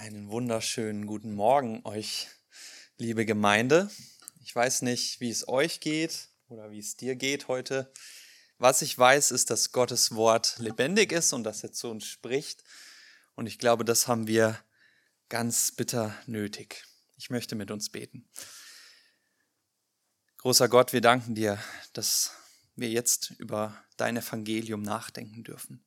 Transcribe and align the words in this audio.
Einen 0.00 0.30
wunderschönen 0.30 1.04
guten 1.04 1.34
Morgen 1.34 1.82
euch, 1.84 2.28
liebe 2.96 3.26
Gemeinde. 3.26 3.90
Ich 4.42 4.56
weiß 4.56 4.80
nicht, 4.80 5.20
wie 5.20 5.28
es 5.28 5.46
euch 5.46 5.80
geht 5.80 6.30
oder 6.48 6.70
wie 6.70 6.78
es 6.78 6.96
dir 6.96 7.16
geht 7.16 7.48
heute. 7.48 7.92
Was 8.56 8.80
ich 8.80 8.96
weiß, 8.96 9.30
ist, 9.30 9.50
dass 9.50 9.72
Gottes 9.72 10.14
Wort 10.14 10.56
lebendig 10.56 11.12
ist 11.12 11.34
und 11.34 11.44
dass 11.44 11.62
er 11.64 11.72
zu 11.72 11.90
uns 11.90 12.06
spricht. 12.06 12.64
Und 13.34 13.46
ich 13.46 13.58
glaube, 13.58 13.84
das 13.84 14.08
haben 14.08 14.26
wir 14.26 14.58
ganz 15.28 15.70
bitter 15.70 16.18
nötig. 16.24 16.82
Ich 17.18 17.28
möchte 17.28 17.54
mit 17.54 17.70
uns 17.70 17.90
beten. 17.90 18.26
Großer 20.38 20.70
Gott, 20.70 20.94
wir 20.94 21.02
danken 21.02 21.34
dir, 21.34 21.62
dass 21.92 22.34
wir 22.74 22.88
jetzt 22.88 23.34
über 23.36 23.76
dein 23.98 24.16
Evangelium 24.16 24.80
nachdenken 24.80 25.44
dürfen. 25.44 25.84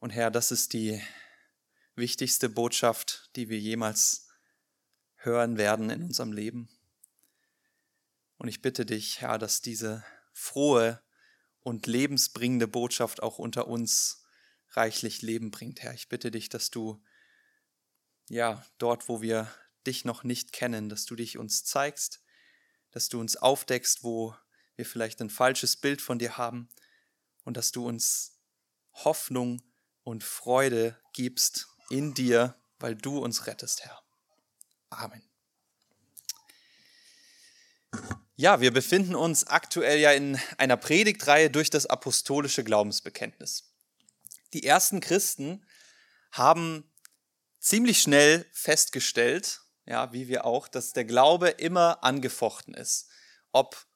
Und 0.00 0.10
Herr, 0.10 0.30
das 0.30 0.52
ist 0.52 0.74
die 0.74 1.00
wichtigste 1.96 2.48
Botschaft, 2.48 3.30
die 3.36 3.48
wir 3.48 3.58
jemals 3.58 4.28
hören 5.16 5.56
werden 5.56 5.90
in 5.90 6.02
unserem 6.02 6.32
Leben. 6.32 6.68
Und 8.36 8.48
ich 8.48 8.60
bitte 8.60 8.84
dich, 8.84 9.20
Herr, 9.22 9.38
dass 9.38 9.62
diese 9.62 10.04
frohe 10.32 11.02
und 11.60 11.86
lebensbringende 11.86 12.68
Botschaft 12.68 13.22
auch 13.22 13.38
unter 13.38 13.66
uns 13.66 14.24
reichlich 14.70 15.22
Leben 15.22 15.50
bringt, 15.50 15.82
Herr. 15.82 15.94
Ich 15.94 16.08
bitte 16.08 16.30
dich, 16.30 16.48
dass 16.48 16.70
du, 16.70 17.02
ja, 18.28 18.64
dort, 18.78 19.08
wo 19.08 19.22
wir 19.22 19.50
dich 19.86 20.04
noch 20.04 20.22
nicht 20.22 20.52
kennen, 20.52 20.88
dass 20.88 21.06
du 21.06 21.16
dich 21.16 21.38
uns 21.38 21.64
zeigst, 21.64 22.22
dass 22.90 23.08
du 23.08 23.20
uns 23.20 23.36
aufdeckst, 23.36 24.04
wo 24.04 24.34
wir 24.74 24.84
vielleicht 24.84 25.20
ein 25.22 25.30
falsches 25.30 25.76
Bild 25.76 26.02
von 26.02 26.18
dir 26.18 26.36
haben 26.36 26.68
und 27.44 27.56
dass 27.56 27.72
du 27.72 27.86
uns 27.86 28.38
Hoffnung 28.92 29.62
und 30.02 30.22
Freude 30.22 31.00
gibst 31.14 31.68
in 31.90 32.14
dir, 32.14 32.54
weil 32.78 32.94
du 32.94 33.18
uns 33.18 33.46
rettest, 33.46 33.84
Herr. 33.84 34.02
Amen. 34.90 35.22
Ja, 38.36 38.60
wir 38.60 38.70
befinden 38.70 39.14
uns 39.14 39.46
aktuell 39.46 39.98
ja 39.98 40.12
in 40.12 40.38
einer 40.58 40.76
Predigtreihe 40.76 41.50
durch 41.50 41.70
das 41.70 41.86
apostolische 41.86 42.64
Glaubensbekenntnis. 42.64 43.72
Die 44.52 44.64
ersten 44.64 45.00
Christen 45.00 45.64
haben 46.32 46.84
ziemlich 47.58 48.02
schnell 48.02 48.46
festgestellt, 48.52 49.62
ja, 49.86 50.12
wie 50.12 50.28
wir 50.28 50.44
auch, 50.44 50.68
dass 50.68 50.92
der 50.92 51.04
Glaube 51.04 51.48
immer 51.48 52.04
angefochten 52.04 52.74
ist. 52.74 53.08
Ob 53.52 53.86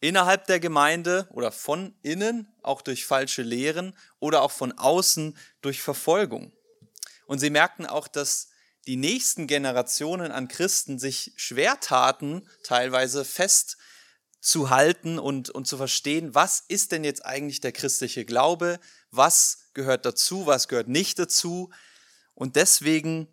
innerhalb 0.00 0.46
der 0.46 0.60
Gemeinde 0.60 1.28
oder 1.32 1.50
von 1.50 1.96
innen, 2.02 2.52
auch 2.62 2.82
durch 2.82 3.06
falsche 3.06 3.42
Lehren 3.42 3.96
oder 4.18 4.42
auch 4.42 4.50
von 4.50 4.72
außen 4.72 5.36
durch 5.62 5.80
Verfolgung. 5.80 6.52
Und 7.28 7.40
sie 7.40 7.50
merkten 7.50 7.84
auch, 7.84 8.08
dass 8.08 8.48
die 8.86 8.96
nächsten 8.96 9.46
Generationen 9.46 10.32
an 10.32 10.48
Christen 10.48 10.98
sich 10.98 11.34
schwer 11.36 11.78
taten, 11.78 12.48
teilweise 12.64 13.22
festzuhalten 13.22 15.18
und, 15.18 15.50
und 15.50 15.66
zu 15.66 15.76
verstehen, 15.76 16.34
was 16.34 16.64
ist 16.68 16.90
denn 16.90 17.04
jetzt 17.04 17.26
eigentlich 17.26 17.60
der 17.60 17.72
christliche 17.72 18.24
Glaube, 18.24 18.80
was 19.10 19.58
gehört 19.74 20.06
dazu, 20.06 20.46
was 20.46 20.68
gehört 20.68 20.88
nicht 20.88 21.18
dazu. 21.18 21.70
Und 22.34 22.56
deswegen 22.56 23.28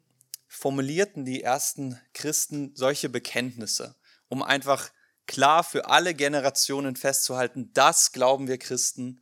formulierten 0.49 1.23
die 1.23 1.41
ersten 1.41 1.97
Christen 2.13 2.75
solche 2.75 3.07
Bekenntnisse, 3.07 3.95
um 4.27 4.43
einfach 4.43 4.91
klar 5.25 5.63
für 5.63 5.87
alle 5.87 6.13
Generationen 6.13 6.97
festzuhalten, 6.97 7.71
das 7.73 8.11
glauben 8.11 8.49
wir 8.49 8.57
Christen 8.57 9.21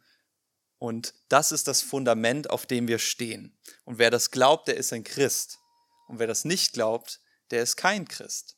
und 0.84 1.14
das 1.30 1.54
ist 1.54 1.70
das 1.70 1.82
Fundament, 1.82 2.50
auf 2.50 2.66
dem 2.66 2.90
wir 2.90 3.00
stehen. 3.00 3.58
Und 3.86 4.00
wer 4.00 4.12
das 4.12 4.32
glaubt, 4.32 4.68
der 4.68 4.76
ist 4.76 4.92
ein 4.92 5.06
Christ. 5.06 5.60
Und 6.10 6.20
wer 6.20 6.28
das 6.28 6.44
nicht 6.44 6.74
glaubt, 6.74 7.22
der 7.52 7.64
ist 7.64 7.78
kein 7.78 8.06
Christ. 8.06 8.58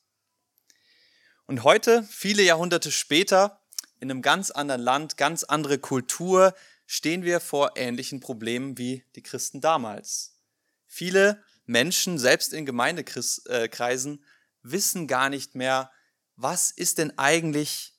Und 1.46 1.64
heute, 1.64 2.02
viele 2.02 2.42
Jahrhunderte 2.42 2.92
später, 2.92 3.62
in 4.00 4.10
einem 4.10 4.24
ganz 4.24 4.50
anderen 4.50 4.82
Land, 4.82 5.18
ganz 5.18 5.44
andere 5.44 5.78
Kultur, 5.78 6.56
stehen 6.88 7.22
wir 7.22 7.40
vor 7.40 7.74
ähnlichen 7.76 8.22
Problemen 8.22 8.76
wie 8.80 9.06
die 9.16 9.22
Christen 9.22 9.62
damals. 9.62 10.40
Viele 10.88 11.44
Menschen, 11.68 12.18
selbst 12.18 12.54
in 12.54 12.66
Gemeindekreisen, 12.66 14.26
wissen 14.64 15.08
gar 15.08 15.30
nicht 15.30 15.54
mehr, 15.54 15.92
was 16.38 16.72
ist 16.72 16.98
denn 16.98 17.16
eigentlich, 17.20 17.94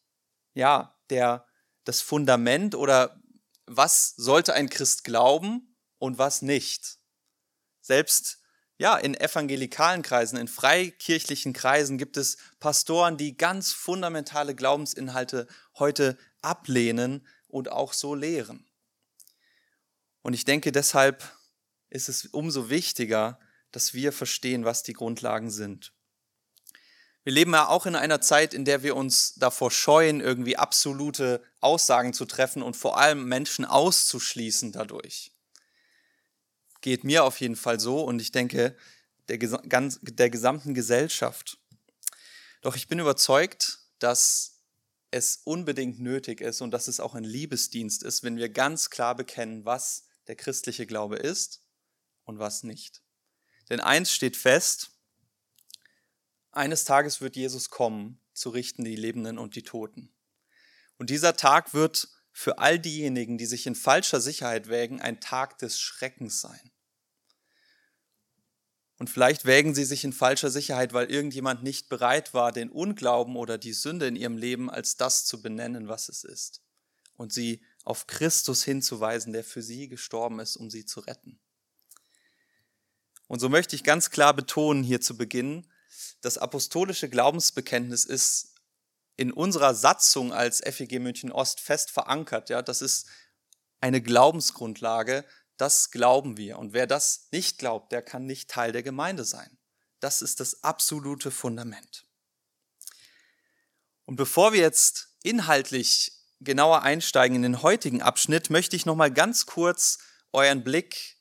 ja, 0.53 0.99
der, 1.11 1.47
das 1.85 2.01
Fundament 2.01 2.75
oder 2.75 3.23
was 3.67 4.15
sollte 4.17 4.55
ein 4.55 4.69
Christ 4.69 5.05
glauben 5.05 5.77
und 5.99 6.19
was 6.19 6.43
nicht. 6.43 6.99
Selbst 7.81 8.39
ja, 8.79 8.97
in 8.97 9.15
evangelikalen 9.15 10.03
Kreisen, 10.03 10.37
in 10.37 10.49
freikirchlichen 10.49 11.53
Kreisen 11.53 11.97
gibt 11.97 12.17
es 12.17 12.37
Pastoren, 12.61 13.17
die 13.17 13.37
ganz 13.37 13.73
fundamentale 13.73 14.55
Glaubensinhalte 14.55 15.47
heute 15.79 16.19
ablehnen 16.43 17.27
und 17.49 17.71
auch 17.71 17.95
so 17.95 18.15
lehren. 18.15 18.69
Und 20.21 20.35
ich 20.35 20.45
denke, 20.45 20.73
deshalb 20.73 21.25
ist 21.89 22.09
es 22.09 22.27
umso 22.27 22.69
wichtiger, 22.69 23.39
dass 23.73 23.95
wir 23.95 24.13
verstehen, 24.13 24.65
was 24.65 24.83
die 24.83 24.93
Grundlagen 24.93 25.51
sind. 25.51 25.93
Wir 27.25 27.33
leben 27.33 27.53
ja 27.53 27.69
auch 27.69 27.87
in 27.87 27.97
einer 27.97 28.21
Zeit, 28.21 28.55
in 28.55 28.65
der 28.65 28.83
wir 28.83 28.95
uns 28.95 29.35
davor 29.35 29.71
scheuen, 29.71 30.21
irgendwie 30.21 30.57
absolute 30.57 31.43
Aussagen 31.67 32.13
zu 32.13 32.25
treffen 32.25 32.63
und 32.63 32.77
vor 32.77 32.97
allem 32.97 33.29
Menschen 33.29 33.65
auszuschließen 33.65 34.73
dadurch. 34.73 35.33
Geht 36.81 37.05
mir 37.05 37.25
auf 37.25 37.41
jeden 37.41 37.57
Fall 37.57 37.81
so 37.81 38.03
und 38.03 38.21
ich 38.21 38.33
denke 38.33 38.77
der, 39.29 39.39
ganz, 39.39 39.99
der 40.03 40.31
gesamten 40.31 40.73
Gesellschaft. 40.73 41.59
Doch 42.63 42.77
ich 42.77 42.87
bin 42.87 43.01
überzeugt, 43.01 43.81
dass 43.99 44.63
es 45.11 45.41
unbedingt 45.45 46.01
nötig 46.01 46.41
ist 46.41 46.61
und 46.61 46.71
dass 46.71 46.89
es 46.89 47.01
auch 47.01 47.15
ein 47.15 47.25
Liebesdienst 47.25 48.03
ist, 48.03 48.23
wenn 48.23 48.37
wir 48.37 48.49
ganz 48.49 48.91
klar 48.91 49.15
bekennen, 49.15 49.65
was 49.65 50.05
der 50.29 50.37
christliche 50.37 50.87
Glaube 50.87 51.17
ist 51.17 51.63
und 52.25 52.39
was 52.39 52.63
nicht. 52.63 53.03
Denn 53.69 53.81
eins 53.81 54.13
steht 54.13 54.37
fest, 54.37 54.91
eines 56.53 56.85
Tages 56.85 57.21
wird 57.21 57.37
Jesus 57.37 57.71
kommen, 57.71 58.21
zu 58.33 58.51
richten 58.51 58.85
die 58.85 58.97
Lebenden 58.97 59.39
und 59.39 59.57
die 59.57 59.63
Toten. 59.63 60.16
Und 60.99 61.11
dieser 61.11 61.37
Tag 61.37 61.75
wird 61.75 62.09
für 62.33 62.59
all 62.59 62.79
diejenigen, 62.79 63.39
die 63.39 63.47
sich 63.47 63.67
in 63.67 63.75
falscher 63.75 64.21
Sicherheit 64.21 64.69
wägen, 64.69 65.01
ein 65.01 65.21
Tag 65.21 65.59
des 65.59 65.81
Schreckens 65.81 66.41
sein. 66.41 66.71
Und 68.99 69.11
vielleicht 69.11 69.45
wägen 69.45 69.75
sie 69.75 69.85
sich 69.85 70.05
in 70.05 70.13
falscher 70.13 70.51
Sicherheit, 70.51 70.95
weil 70.95 71.11
irgendjemand 71.11 71.63
nicht 71.63 71.89
bereit 71.89 72.33
war, 72.33 72.53
den 72.53 72.71
Unglauben 72.71 73.37
oder 73.37 73.59
die 73.59 73.75
Sünde 73.75 74.07
in 74.07 74.17
ihrem 74.17 74.39
Leben 74.39 74.71
als 74.71 74.97
das 74.97 75.27
zu 75.27 75.43
benennen, 75.43 75.89
was 75.89 76.09
es 76.09 76.25
ist. 76.25 76.63
Und 77.17 77.33
sie 77.33 77.63
auf 77.85 78.07
Christus 78.07 78.65
hinzuweisen, 78.65 79.33
der 79.33 79.45
für 79.45 79.63
sie 79.63 79.89
gestorben 79.89 80.41
ist, 80.41 80.57
um 80.57 80.71
sie 80.71 80.87
zu 80.87 81.01
retten. 81.01 81.39
Und 83.29 83.41
so 83.41 83.49
möchte 83.49 83.77
ich 83.77 83.85
ganz 83.85 84.11
klar 84.11 84.35
betonen 84.35 84.83
hier 84.83 85.01
zu 85.01 85.17
Beginn, 85.17 85.67
das 86.21 86.39
apostolische 86.39 87.09
Glaubensbekenntnis 87.09 88.05
ist 88.05 88.56
in 89.17 89.33
unserer 89.33 89.75
Satzung 89.75 90.33
als 90.33 90.61
FEG 90.61 91.01
München 91.01 91.33
Ost 91.33 91.61
fest 91.61 91.91
verankert. 91.91 92.51
Ja, 92.51 92.63
das 92.63 92.83
ist 92.83 93.09
eine 93.81 94.03
Glaubensgrundlage. 94.03 95.25
Das 95.57 95.91
glauben 95.91 96.37
wir. 96.37 96.59
Und 96.59 96.73
wer 96.73 96.87
das 96.87 97.29
nicht 97.33 97.59
glaubt, 97.59 97.93
der 97.93 98.03
kann 98.03 98.27
nicht 98.27 98.51
Teil 98.51 98.73
der 98.73 98.83
Gemeinde 98.83 99.25
sein. 99.25 99.59
Das 100.01 100.21
ist 100.21 100.41
das 100.41 100.63
absolute 100.63 101.31
Fundament. 101.31 102.07
Und 104.05 104.17
bevor 104.17 104.53
wir 104.53 104.61
jetzt 104.61 105.15
inhaltlich 105.23 106.13
genauer 106.41 106.83
einsteigen 106.83 107.37
in 107.37 107.43
den 107.43 107.63
heutigen 107.63 108.03
Abschnitt, 108.03 108.51
möchte 108.51 108.77
ich 108.77 108.85
noch 108.87 108.95
mal 108.95 109.11
ganz 109.11 109.47
kurz 109.47 109.99
euren 110.33 110.63
Blick 110.63 111.17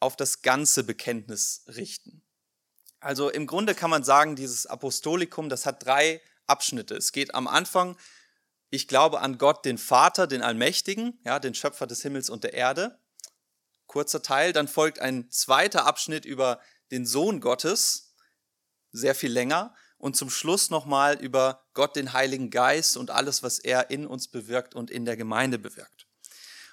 auf 0.00 0.16
das 0.16 0.42
ganze 0.42 0.84
Bekenntnis 0.84 1.64
richten. 1.68 2.22
Also 2.98 3.30
im 3.30 3.46
Grunde 3.46 3.74
kann 3.74 3.90
man 3.90 4.02
sagen, 4.02 4.34
dieses 4.34 4.66
Apostolikum, 4.66 5.48
das 5.48 5.64
hat 5.64 5.84
drei 5.84 6.20
Abschnitte. 6.46 6.96
Es 6.96 7.12
geht 7.12 7.34
am 7.34 7.46
Anfang, 7.46 7.96
ich 8.70 8.88
glaube 8.88 9.20
an 9.20 9.38
Gott, 9.38 9.64
den 9.64 9.78
Vater, 9.78 10.26
den 10.26 10.42
Allmächtigen, 10.42 11.18
ja, 11.24 11.38
den 11.38 11.54
Schöpfer 11.54 11.86
des 11.86 12.02
Himmels 12.02 12.30
und 12.30 12.44
der 12.44 12.54
Erde. 12.54 12.98
Kurzer 13.86 14.22
Teil. 14.22 14.52
Dann 14.52 14.68
folgt 14.68 14.98
ein 14.98 15.30
zweiter 15.30 15.86
Abschnitt 15.86 16.24
über 16.24 16.60
den 16.90 17.06
Sohn 17.06 17.40
Gottes, 17.40 18.14
sehr 18.92 19.14
viel 19.14 19.32
länger. 19.32 19.74
Und 19.98 20.16
zum 20.16 20.28
Schluss 20.28 20.68
nochmal 20.68 21.16
über 21.16 21.64
Gott, 21.72 21.96
den 21.96 22.12
Heiligen 22.12 22.50
Geist 22.50 22.96
und 22.96 23.10
alles, 23.10 23.42
was 23.42 23.58
er 23.58 23.90
in 23.90 24.06
uns 24.06 24.28
bewirkt 24.28 24.74
und 24.74 24.90
in 24.90 25.04
der 25.06 25.16
Gemeinde 25.16 25.58
bewirkt. 25.58 26.06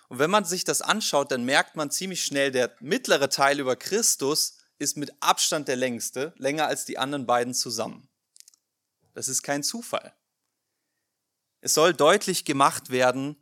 Und 0.09 0.19
wenn 0.19 0.29
man 0.29 0.45
sich 0.45 0.65
das 0.65 0.81
anschaut, 0.81 1.31
dann 1.31 1.45
merkt 1.45 1.75
man 1.75 1.89
ziemlich 1.89 2.23
schnell, 2.23 2.51
der 2.51 2.75
mittlere 2.81 3.29
Teil 3.29 3.59
über 3.59 3.75
Christus 3.75 4.57
ist 4.77 4.97
mit 4.97 5.13
Abstand 5.21 5.67
der 5.67 5.77
längste, 5.77 6.33
länger 6.37 6.67
als 6.67 6.85
die 6.85 6.97
anderen 6.97 7.25
beiden 7.25 7.53
zusammen. 7.53 8.09
Das 9.13 9.27
ist 9.27 9.43
kein 9.43 9.63
Zufall. 9.63 10.13
Es 11.61 11.73
soll 11.73 11.93
deutlich 11.93 12.45
gemacht 12.45 12.89
werden, 12.89 13.37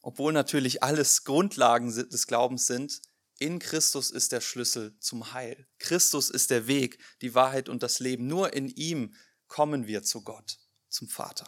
obwohl 0.00 0.32
natürlich 0.32 0.82
alles 0.82 1.24
Grundlagen 1.24 1.94
des 1.94 2.26
Glaubens 2.26 2.66
sind, 2.66 3.00
In 3.38 3.58
Christus 3.58 4.10
ist 4.10 4.32
der 4.32 4.40
Schlüssel 4.40 4.98
zum 4.98 5.34
Heil. 5.34 5.66
Christus 5.78 6.30
ist 6.30 6.50
der 6.50 6.66
Weg, 6.66 6.98
die 7.20 7.34
Wahrheit 7.34 7.68
und 7.68 7.82
das 7.82 8.00
Leben. 8.00 8.26
Nur 8.26 8.54
in 8.54 8.68
ihm 8.68 9.14
kommen 9.46 9.86
wir 9.86 10.02
zu 10.02 10.22
Gott, 10.22 10.58
zum 10.88 11.08
Vater. 11.08 11.46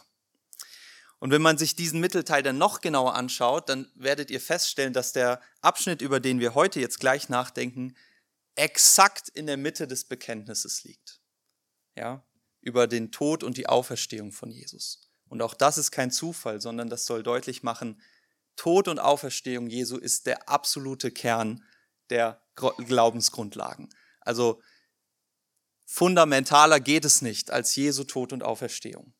Und 1.17 1.31
wenn 1.31 1.41
man 1.41 1.57
sich 1.57 1.75
diesen 1.75 1.99
Mittelteil 1.99 2.43
dann 2.43 2.59
noch 2.59 2.81
genauer 2.81 3.15
anschaut, 3.15 3.69
dann 3.69 3.91
werdet 3.95 4.29
ihr 4.29 4.39
feststellen, 4.39 4.93
dass 4.93 5.13
der 5.13 5.41
Abschnitt, 5.61 6.01
über 6.01 6.19
den 6.19 6.39
wir 6.39 6.53
heute 6.53 6.79
jetzt 6.79 6.99
gleich 6.99 7.27
nachdenken, 7.27 7.95
exakt 8.55 9.29
in 9.29 9.47
der 9.47 9.57
Mitte 9.57 9.87
des 9.87 10.05
Bekenntnisses 10.05 10.83
liegt. 10.83 11.19
Ja, 11.95 12.23
über 12.69 12.85
den 12.85 13.11
Tod 13.11 13.43
und 13.43 13.57
die 13.57 13.67
Auferstehung 13.67 14.31
von 14.31 14.51
Jesus. 14.51 15.09
Und 15.27 15.41
auch 15.41 15.55
das 15.55 15.79
ist 15.79 15.89
kein 15.89 16.11
Zufall, 16.11 16.61
sondern 16.61 16.87
das 16.87 17.05
soll 17.05 17.23
deutlich 17.23 17.63
machen, 17.63 17.99
Tod 18.55 18.87
und 18.87 18.99
Auferstehung 18.99 19.67
Jesu 19.67 19.97
ist 19.97 20.27
der 20.27 20.47
absolute 20.49 21.11
Kern 21.11 21.63
der 22.09 22.43
Glaubensgrundlagen. 22.55 23.89
Also 24.21 24.61
fundamentaler 25.85 26.79
geht 26.79 27.05
es 27.05 27.21
nicht 27.21 27.51
als 27.51 27.75
Jesu 27.75 28.03
Tod 28.03 28.33
und 28.33 28.43
Auferstehung. 28.43 29.13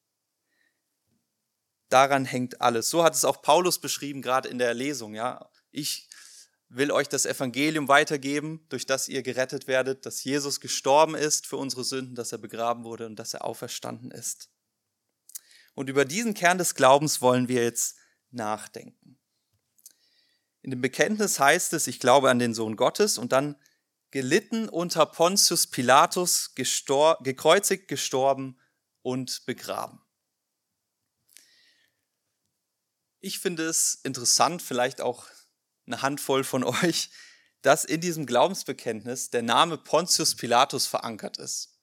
Daran 1.90 2.26
hängt 2.26 2.62
alles. 2.62 2.90
So 2.90 3.04
hat 3.04 3.16
es 3.16 3.26
auch 3.26 3.42
Paulus 3.42 3.80
beschrieben, 3.80 4.22
gerade 4.22 4.50
in 4.50 4.60
der 4.60 4.76
Lesung. 4.76 5.16
Ja, 5.16 5.50
ich 5.72 6.08
will 6.70 6.92
euch 6.92 7.10
das 7.10 7.26
Evangelium 7.26 7.88
weitergeben, 7.88 8.66
durch 8.70 8.86
das 8.86 9.08
ihr 9.08 9.24
gerettet 9.24 9.68
werdet, 9.68 10.06
dass 10.06 10.24
Jesus 10.24 10.62
gestorben 10.62 11.16
ist 11.16 11.48
für 11.48 11.58
unsere 11.58 11.84
Sünden, 11.84 12.16
dass 12.16 12.32
er 12.32 12.38
begraben 12.38 12.84
wurde 12.84 13.08
und 13.08 13.18
dass 13.18 13.34
er 13.34 13.44
auferstanden 13.44 14.12
ist. 14.12 14.50
Und 15.74 15.90
über 15.90 16.06
diesen 16.06 16.36
Kern 16.36 16.58
des 16.58 16.76
Glaubens 16.76 17.22
wollen 17.22 17.48
wir 17.48 17.64
jetzt 17.64 17.98
nachdenken. 18.32 19.18
In 20.62 20.72
dem 20.72 20.82
Bekenntnis 20.82 21.40
heißt 21.40 21.74
es, 21.74 21.88
ich 21.88 22.00
glaube 22.00 22.30
an 22.30 22.38
den 22.38 22.54
Sohn 22.54 22.76
Gottes 22.76 23.18
und 23.18 23.32
dann 23.32 23.56
gelitten 24.12 24.70
unter 24.70 25.06
Pontius 25.06 25.68
Pilatus, 25.68 26.54
gestor 26.54 27.18
gekreuzigt, 27.24 27.88
gestorben 27.88 28.60
und 29.02 29.46
begraben. 29.46 30.02
Ich 33.22 33.40
finde 33.40 33.66
es 33.66 33.96
interessant, 34.04 34.62
vielleicht 34.62 35.02
auch 35.02 35.28
eine 35.90 36.02
Handvoll 36.02 36.44
von 36.44 36.64
euch, 36.84 37.10
dass 37.62 37.84
in 37.84 38.02
diesem 38.02 38.26
Glaubensbekenntnis 38.26 39.30
der 39.32 39.42
Name 39.42 39.78
Pontius 39.78 40.36
Pilatus 40.36 40.88
verankert 40.88 41.38
ist. 41.38 41.76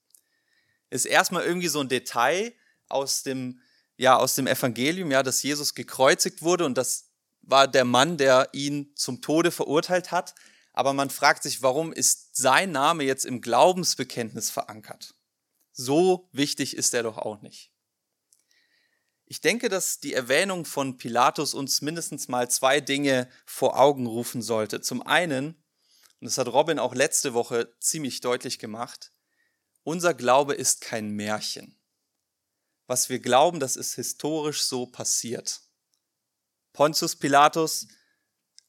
Ist 0.88 1.04
erstmal 1.04 1.44
irgendwie 1.44 1.68
so 1.68 1.80
ein 1.80 1.88
Detail 1.88 2.54
aus 2.88 3.22
dem, 3.22 3.60
ja, 3.96 4.16
aus 4.16 4.34
dem 4.34 4.46
Evangelium, 4.46 5.10
ja, 5.10 5.22
dass 5.22 5.42
Jesus 5.42 5.74
gekreuzigt 5.74 6.42
wurde 6.42 6.64
und 6.64 6.78
das 6.78 7.10
war 7.42 7.68
der 7.68 7.84
Mann, 7.84 8.16
der 8.16 8.48
ihn 8.52 8.92
zum 8.96 9.20
Tode 9.20 9.50
verurteilt 9.50 10.10
hat. 10.10 10.34
Aber 10.72 10.92
man 10.92 11.10
fragt 11.10 11.42
sich, 11.42 11.62
warum 11.62 11.92
ist 11.92 12.36
sein 12.36 12.70
Name 12.72 13.04
jetzt 13.04 13.24
im 13.24 13.40
Glaubensbekenntnis 13.40 14.50
verankert? 14.50 15.14
So 15.72 16.28
wichtig 16.32 16.76
ist 16.76 16.94
er 16.94 17.02
doch 17.02 17.18
auch 17.18 17.40
nicht. 17.40 17.72
Ich 19.28 19.40
denke, 19.40 19.68
dass 19.68 19.98
die 19.98 20.14
Erwähnung 20.14 20.64
von 20.64 20.98
Pilatus 20.98 21.52
uns 21.52 21.82
mindestens 21.82 22.28
mal 22.28 22.48
zwei 22.48 22.80
Dinge 22.80 23.28
vor 23.44 23.78
Augen 23.78 24.06
rufen 24.06 24.40
sollte. 24.40 24.80
Zum 24.80 25.02
einen, 25.02 25.48
und 26.20 26.26
das 26.26 26.38
hat 26.38 26.46
Robin 26.46 26.78
auch 26.78 26.94
letzte 26.94 27.34
Woche 27.34 27.74
ziemlich 27.80 28.20
deutlich 28.20 28.60
gemacht, 28.60 29.12
unser 29.82 30.14
Glaube 30.14 30.54
ist 30.54 30.80
kein 30.80 31.10
Märchen. 31.10 31.76
Was 32.86 33.08
wir 33.08 33.18
glauben, 33.18 33.58
das 33.58 33.74
ist 33.74 33.96
historisch 33.96 34.62
so 34.62 34.86
passiert. 34.86 35.60
Pontius 36.72 37.16
Pilatus 37.16 37.88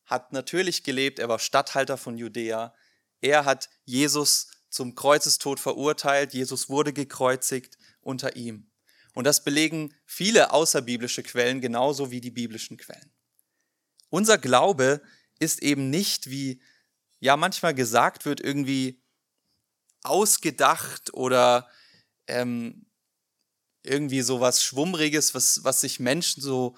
hat 0.06 0.33
natürlich 0.33 0.83
gelebt, 0.83 1.19
er 1.19 1.30
war 1.30 1.38
Statthalter 1.38 1.98
von 1.98 2.18
Judäa. 2.18 2.74
Er 3.21 3.45
hat 3.45 3.69
Jesus 3.86 4.48
zum 4.69 4.95
Kreuzestod 4.95 5.59
verurteilt, 5.59 6.33
Jesus 6.33 6.68
wurde 6.68 6.94
gekreuzigt 6.94 7.77
unter 8.01 8.36
ihm. 8.36 8.71
Und 9.18 9.24
das 9.24 9.44
belegen 9.44 9.96
viele 10.06 10.52
außerbiblische 10.52 11.24
Quellen 11.24 11.60
genauso 11.60 12.12
wie 12.12 12.22
die 12.22 12.30
biblischen 12.30 12.78
Quellen. 12.78 13.12
Unser 14.10 14.38
Glaube 14.38 15.02
ist 15.40 15.64
eben 15.64 15.90
nicht, 15.90 16.30
wie 16.30 16.62
ja 17.19 17.36
manchmal 17.36 17.74
gesagt 17.74 18.25
wird, 18.25 18.40
irgendwie 18.40 19.02
ausgedacht 20.04 21.16
oder 21.16 21.68
ähm, 22.28 22.86
irgendwie 23.81 24.22
so 24.22 24.40
was 24.40 24.64
Schwummriges, 24.64 25.34
was, 25.34 25.64
was 25.64 25.81
sich 25.81 26.00
Menschen 26.00 26.44
so 26.44 26.78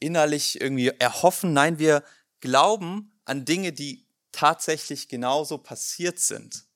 innerlich 0.00 0.60
irgendwie 0.60 0.88
erhoffen. 0.88 1.54
Nein, 1.54 1.78
wir 1.78 2.04
glauben 2.40 3.18
an 3.24 3.46
Dinge, 3.46 3.72
die 3.72 4.06
tatsächlich 4.32 5.08
genauso 5.08 5.56
passiert 5.56 6.18
sind, 6.18 6.66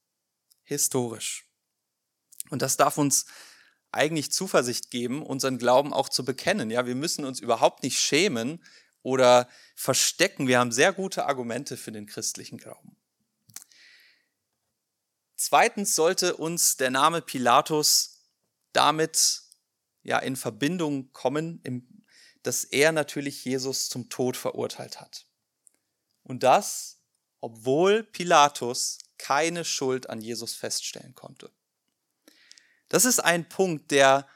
historisch. 0.62 1.46
Und 2.48 2.62
das 2.62 2.78
darf 2.78 2.96
uns 2.96 3.26
eigentlich 3.92 4.32
Zuversicht 4.32 4.90
geben, 4.90 5.22
unseren 5.22 5.58
Glauben 5.58 5.92
auch 5.92 6.08
zu 6.08 6.24
bekennen. 6.24 6.70
Ja, 6.70 6.86
wir 6.86 6.94
müssen 6.94 7.24
uns 7.24 7.40
überhaupt 7.40 7.82
nicht 7.82 7.98
schämen 7.98 8.62
oder 9.02 9.48
verstecken. 9.74 10.48
Wir 10.48 10.58
haben 10.58 10.72
sehr 10.72 10.92
gute 10.92 11.26
Argumente 11.26 11.76
für 11.76 11.92
den 11.92 12.06
christlichen 12.06 12.58
Glauben. 12.58 12.96
Zweitens 15.36 15.94
sollte 15.94 16.36
uns 16.36 16.76
der 16.76 16.90
Name 16.90 17.20
Pilatus 17.20 18.20
damit 18.72 19.42
ja 20.02 20.18
in 20.18 20.36
Verbindung 20.36 21.12
kommen, 21.12 22.04
dass 22.42 22.64
er 22.64 22.92
natürlich 22.92 23.44
Jesus 23.44 23.88
zum 23.88 24.08
Tod 24.08 24.36
verurteilt 24.36 25.00
hat. 25.00 25.26
Und 26.22 26.42
das, 26.42 26.98
obwohl 27.40 28.04
Pilatus 28.04 28.98
keine 29.18 29.64
Schuld 29.64 30.08
an 30.08 30.20
Jesus 30.20 30.54
feststellen 30.54 31.14
konnte. 31.14 31.50
Das 32.92 33.06
ist 33.06 33.20
ein 33.20 33.48
Punkt, 33.48 33.90
der 33.90 34.26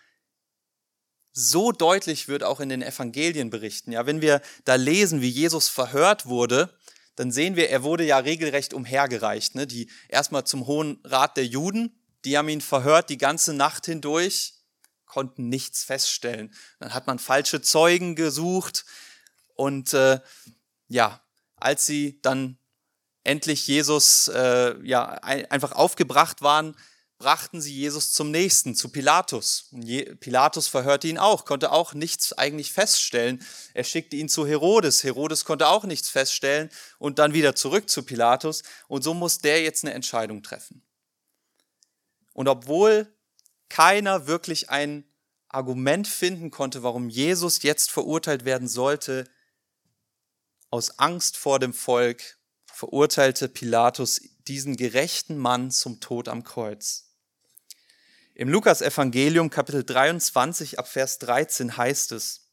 so 1.31 1.73
deutlich 1.73 2.27
wird 2.27 2.43
auch 2.43 2.59
in 2.59 2.71
den 2.71 2.81
Evangelienberichten. 2.81 3.93
Ja, 3.93 4.07
wenn 4.07 4.23
wir 4.23 4.41
da 4.65 4.77
lesen, 4.77 5.21
wie 5.21 5.29
Jesus 5.29 5.69
verhört 5.69 6.25
wurde, 6.25 6.75
dann 7.17 7.31
sehen 7.31 7.57
wir, 7.57 7.69
er 7.69 7.83
wurde 7.83 8.05
ja 8.05 8.17
regelrecht 8.17 8.73
umhergereicht. 8.73 9.57
Ne? 9.57 9.67
Die 9.67 9.91
erstmal 10.09 10.45
zum 10.45 10.67
Hohen 10.67 10.99
Rat 11.05 11.37
der 11.37 11.45
Juden, 11.45 12.01
die 12.25 12.39
haben 12.39 12.49
ihn 12.49 12.63
verhört 12.63 13.11
die 13.11 13.19
ganze 13.19 13.53
Nacht 13.53 13.85
hindurch, 13.85 14.55
konnten 15.05 15.51
nichts 15.51 15.85
feststellen. 15.85 16.51
Dann 16.79 16.95
hat 16.95 17.07
man 17.07 17.19
falsche 17.19 17.61
Zeugen 17.61 18.17
gesucht 18.17 18.87
und 19.55 19.93
äh, 19.93 20.21
ja, 20.89 21.21
als 21.57 21.85
sie 21.85 22.23
dann 22.23 22.57
endlich 23.23 23.67
Jesus 23.67 24.29
äh, 24.29 24.81
ja 24.83 25.11
einfach 25.11 25.73
aufgebracht 25.73 26.41
waren, 26.41 26.75
brachten 27.19 27.61
sie 27.61 27.75
Jesus 27.75 28.13
zum 28.13 28.31
nächsten, 28.31 28.75
zu 28.75 28.91
Pilatus. 28.91 29.69
Und 29.71 30.21
Pilatus 30.21 30.69
verhörte 30.69 31.09
ihn 31.09 31.19
auch, 31.19 31.45
konnte 31.45 31.73
auch 31.73 31.95
nichts 31.95 32.33
eigentlich 32.35 32.73
feststellen. 32.73 33.45
Er 33.73 33.85
schickte 33.85 34.17
ihn 34.17 34.29
zu 34.29 34.47
Herodes. 34.47 35.03
Herodes 35.03 35.45
konnte 35.45 35.69
auch 35.69 35.85
nichts 35.85 36.11
feststellen 36.11 36.71
und 36.99 37.19
dann 37.19 37.33
wieder 37.33 37.55
zurück 37.55 37.89
zu 37.89 38.03
Pilatus. 38.03 38.63
Und 38.89 39.03
so 39.03 39.15
muss 39.15 39.39
der 39.39 39.63
jetzt 39.63 39.85
eine 39.85 39.95
Entscheidung 39.95 40.43
treffen. 40.43 40.83
Und 42.35 42.49
obwohl 42.49 43.11
keiner 43.69 44.27
wirklich 44.27 44.69
ein 44.69 45.05
Argument 45.49 46.07
finden 46.07 46.51
konnte, 46.51 46.83
warum 46.83 47.09
Jesus 47.09 47.63
jetzt 47.63 47.91
verurteilt 47.91 48.45
werden 48.45 48.69
sollte, 48.69 49.25
aus 50.69 50.99
Angst 50.99 51.39
vor 51.39 51.59
dem 51.59 51.73
Volk 51.73 52.39
verurteilte 52.67 53.49
Pilatus 53.49 54.21
diesen 54.47 54.77
gerechten 54.77 55.39
Mann 55.39 55.71
zum 55.71 56.01
Tod 56.01 56.29
am 56.29 56.45
Kreuz. 56.45 57.06
Im 58.39 58.51
Lukas-Evangelium, 58.51 59.49
Kapitel 59.49 59.83
23, 59.83 60.79
ab 60.79 60.89
Vers 60.89 61.19
13 61.21 61.79
heißt 61.79 62.13
es, 62.13 62.51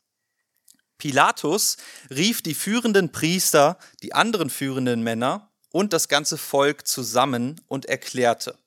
Pilatus 0.98 1.76
rief 2.10 2.42
die 2.42 2.54
führenden 2.54 3.12
Priester, 3.12 3.78
die 4.02 4.14
anderen 4.14 4.50
führenden 4.50 5.04
Männer 5.04 5.52
und 5.72 5.92
das 5.92 6.08
ganze 6.08 6.38
Volk 6.38 6.88
zusammen 6.88 7.60
und 7.68 7.86
erklärte, 7.86 8.58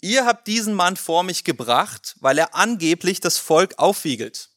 Ihr 0.00 0.26
habt 0.26 0.48
diesen 0.48 0.74
Mann 0.74 0.96
vor 0.96 1.22
mich 1.22 1.44
gebracht, 1.44 2.16
weil 2.18 2.38
er 2.38 2.56
angeblich 2.56 3.20
das 3.20 3.38
Volk 3.38 3.78
aufwiegelt. 3.78 4.50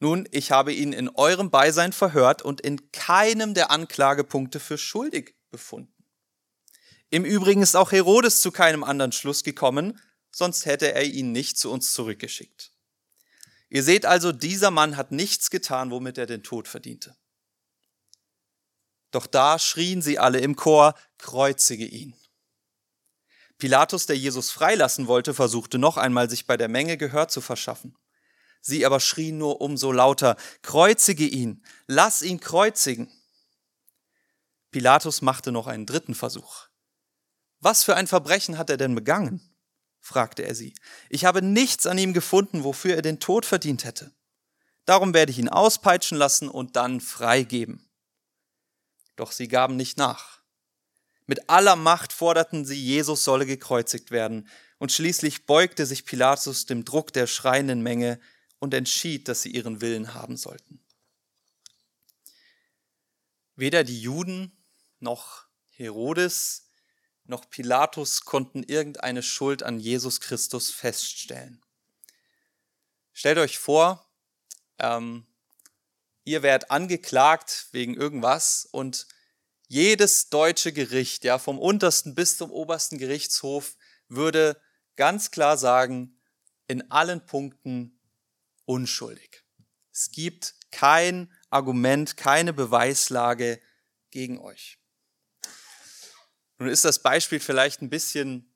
Nun, 0.00 0.26
ich 0.32 0.50
habe 0.50 0.72
ihn 0.72 0.94
in 0.94 1.10
eurem 1.10 1.50
Beisein 1.50 1.92
verhört 1.92 2.40
und 2.40 2.62
in 2.62 2.90
keinem 2.92 3.52
der 3.52 3.70
Anklagepunkte 3.70 4.58
für 4.58 4.78
schuldig 4.78 5.36
befunden. 5.50 5.91
Im 7.12 7.26
Übrigen 7.26 7.60
ist 7.60 7.76
auch 7.76 7.92
Herodes 7.92 8.40
zu 8.40 8.50
keinem 8.50 8.82
anderen 8.82 9.12
Schluss 9.12 9.44
gekommen, 9.44 10.00
sonst 10.30 10.64
hätte 10.64 10.94
er 10.94 11.04
ihn 11.04 11.30
nicht 11.30 11.58
zu 11.58 11.70
uns 11.70 11.92
zurückgeschickt. 11.92 12.72
Ihr 13.68 13.82
seht 13.82 14.06
also, 14.06 14.32
dieser 14.32 14.70
Mann 14.70 14.96
hat 14.96 15.12
nichts 15.12 15.50
getan, 15.50 15.90
womit 15.90 16.16
er 16.16 16.24
den 16.24 16.42
Tod 16.42 16.68
verdiente. 16.68 17.14
Doch 19.10 19.26
da 19.26 19.58
schrien 19.58 20.00
sie 20.00 20.18
alle 20.18 20.40
im 20.40 20.56
Chor, 20.56 20.94
kreuzige 21.18 21.84
ihn. 21.84 22.16
Pilatus, 23.58 24.06
der 24.06 24.16
Jesus 24.16 24.50
freilassen 24.50 25.06
wollte, 25.06 25.34
versuchte 25.34 25.76
noch 25.76 25.98
einmal, 25.98 26.30
sich 26.30 26.46
bei 26.46 26.56
der 26.56 26.68
Menge 26.68 26.96
Gehör 26.96 27.28
zu 27.28 27.42
verschaffen. 27.42 27.94
Sie 28.62 28.86
aber 28.86 29.00
schrien 29.00 29.36
nur 29.36 29.60
umso 29.60 29.92
lauter, 29.92 30.38
kreuzige 30.62 31.26
ihn, 31.26 31.62
lass 31.86 32.22
ihn 32.22 32.40
kreuzigen. 32.40 33.12
Pilatus 34.70 35.20
machte 35.20 35.52
noch 35.52 35.66
einen 35.66 35.84
dritten 35.84 36.14
Versuch. 36.14 36.71
Was 37.62 37.84
für 37.84 37.94
ein 37.94 38.08
Verbrechen 38.08 38.58
hat 38.58 38.70
er 38.70 38.76
denn 38.76 38.94
begangen? 38.96 39.40
fragte 40.00 40.42
er 40.42 40.56
sie. 40.56 40.74
Ich 41.08 41.24
habe 41.24 41.42
nichts 41.42 41.86
an 41.86 41.96
ihm 41.96 42.12
gefunden, 42.12 42.64
wofür 42.64 42.96
er 42.96 43.02
den 43.02 43.20
Tod 43.20 43.46
verdient 43.46 43.84
hätte. 43.84 44.12
Darum 44.84 45.14
werde 45.14 45.30
ich 45.30 45.38
ihn 45.38 45.48
auspeitschen 45.48 46.18
lassen 46.18 46.48
und 46.48 46.74
dann 46.74 47.00
freigeben. 47.00 47.88
Doch 49.14 49.30
sie 49.30 49.46
gaben 49.46 49.76
nicht 49.76 49.96
nach. 49.96 50.42
Mit 51.26 51.48
aller 51.48 51.76
Macht 51.76 52.12
forderten 52.12 52.64
sie, 52.64 52.74
Jesus 52.74 53.22
solle 53.22 53.46
gekreuzigt 53.46 54.10
werden, 54.10 54.48
und 54.78 54.90
schließlich 54.90 55.46
beugte 55.46 55.86
sich 55.86 56.04
Pilatus 56.04 56.66
dem 56.66 56.84
Druck 56.84 57.12
der 57.12 57.28
schreienden 57.28 57.80
Menge 57.80 58.18
und 58.58 58.74
entschied, 58.74 59.28
dass 59.28 59.42
sie 59.42 59.52
ihren 59.52 59.80
Willen 59.80 60.14
haben 60.14 60.36
sollten. 60.36 60.80
Weder 63.54 63.84
die 63.84 64.00
Juden 64.00 64.50
noch 64.98 65.46
Herodes 65.70 66.71
noch 67.24 67.48
Pilatus 67.48 68.24
konnten 68.24 68.62
irgendeine 68.62 69.22
Schuld 69.22 69.62
an 69.62 69.78
Jesus 69.78 70.20
Christus 70.20 70.70
feststellen. 70.70 71.62
Stellt 73.12 73.38
euch 73.38 73.58
vor, 73.58 74.10
ähm, 74.78 75.26
ihr 76.24 76.42
werdet 76.42 76.70
angeklagt 76.70 77.68
wegen 77.72 77.94
irgendwas 77.94 78.66
und 78.70 79.06
jedes 79.68 80.28
deutsche 80.28 80.72
Gericht, 80.72 81.24
ja, 81.24 81.38
vom 81.38 81.58
untersten 81.58 82.14
bis 82.14 82.36
zum 82.36 82.50
obersten 82.50 82.98
Gerichtshof, 82.98 83.76
würde 84.08 84.60
ganz 84.96 85.30
klar 85.30 85.56
sagen, 85.56 86.20
in 86.68 86.90
allen 86.90 87.24
Punkten 87.24 87.98
unschuldig. 88.64 89.44
Es 89.90 90.10
gibt 90.10 90.54
kein 90.70 91.32
Argument, 91.50 92.16
keine 92.16 92.52
Beweislage 92.52 93.60
gegen 94.10 94.38
euch. 94.38 94.81
Nun 96.62 96.70
ist 96.70 96.84
das 96.84 97.00
Beispiel 97.00 97.40
vielleicht 97.40 97.82
ein 97.82 97.90
bisschen 97.90 98.54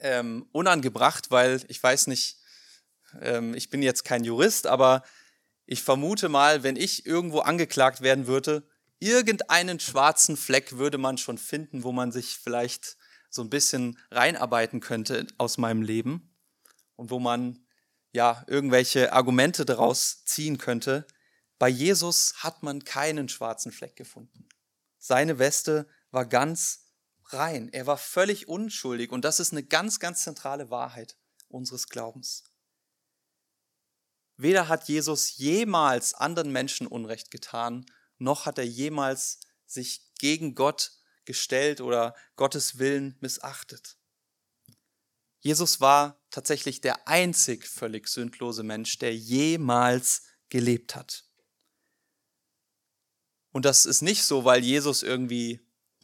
ähm, 0.00 0.48
unangebracht, 0.50 1.30
weil 1.30 1.62
ich 1.68 1.80
weiß 1.80 2.08
nicht, 2.08 2.38
ähm, 3.20 3.54
ich 3.54 3.70
bin 3.70 3.82
jetzt 3.82 4.04
kein 4.04 4.24
Jurist, 4.24 4.66
aber 4.66 5.04
ich 5.64 5.84
vermute 5.84 6.28
mal, 6.28 6.64
wenn 6.64 6.74
ich 6.74 7.06
irgendwo 7.06 7.38
angeklagt 7.38 8.00
werden 8.00 8.26
würde, 8.26 8.68
irgendeinen 8.98 9.78
schwarzen 9.78 10.36
Fleck 10.36 10.76
würde 10.78 10.98
man 10.98 11.18
schon 11.18 11.38
finden, 11.38 11.84
wo 11.84 11.92
man 11.92 12.10
sich 12.10 12.36
vielleicht 12.36 12.96
so 13.30 13.42
ein 13.42 13.50
bisschen 13.50 13.96
reinarbeiten 14.10 14.80
könnte 14.80 15.28
aus 15.38 15.56
meinem 15.56 15.82
Leben 15.82 16.36
und 16.96 17.10
wo 17.10 17.20
man 17.20 17.64
ja 18.10 18.44
irgendwelche 18.48 19.12
Argumente 19.12 19.64
daraus 19.64 20.24
ziehen 20.24 20.58
könnte. 20.58 21.06
Bei 21.60 21.68
Jesus 21.68 22.34
hat 22.38 22.64
man 22.64 22.82
keinen 22.82 23.28
schwarzen 23.28 23.70
Fleck 23.70 23.94
gefunden. 23.94 24.48
Seine 24.98 25.38
Weste 25.38 25.86
war 26.10 26.26
ganz 26.26 26.79
rein. 27.32 27.68
Er 27.72 27.86
war 27.86 27.98
völlig 27.98 28.48
unschuldig 28.48 29.10
und 29.12 29.24
das 29.24 29.40
ist 29.40 29.52
eine 29.52 29.62
ganz, 29.62 29.98
ganz 30.00 30.22
zentrale 30.22 30.70
Wahrheit 30.70 31.16
unseres 31.48 31.88
Glaubens. 31.88 32.44
Weder 34.36 34.68
hat 34.68 34.88
Jesus 34.88 35.36
jemals 35.36 36.14
anderen 36.14 36.50
Menschen 36.50 36.86
Unrecht 36.86 37.30
getan, 37.30 37.84
noch 38.18 38.46
hat 38.46 38.58
er 38.58 38.66
jemals 38.66 39.40
sich 39.66 40.12
gegen 40.18 40.54
Gott 40.54 40.92
gestellt 41.24 41.80
oder 41.80 42.14
Gottes 42.36 42.78
Willen 42.78 43.16
missachtet. 43.20 43.98
Jesus 45.40 45.80
war 45.80 46.22
tatsächlich 46.30 46.80
der 46.80 47.08
einzig 47.08 47.66
völlig 47.66 48.08
sündlose 48.08 48.62
Mensch, 48.62 48.98
der 48.98 49.14
jemals 49.14 50.22
gelebt 50.48 50.94
hat. 50.94 51.24
Und 53.52 53.64
das 53.64 53.86
ist 53.86 54.02
nicht 54.02 54.24
so, 54.24 54.44
weil 54.44 54.62
Jesus 54.62 55.02
irgendwie 55.02 55.60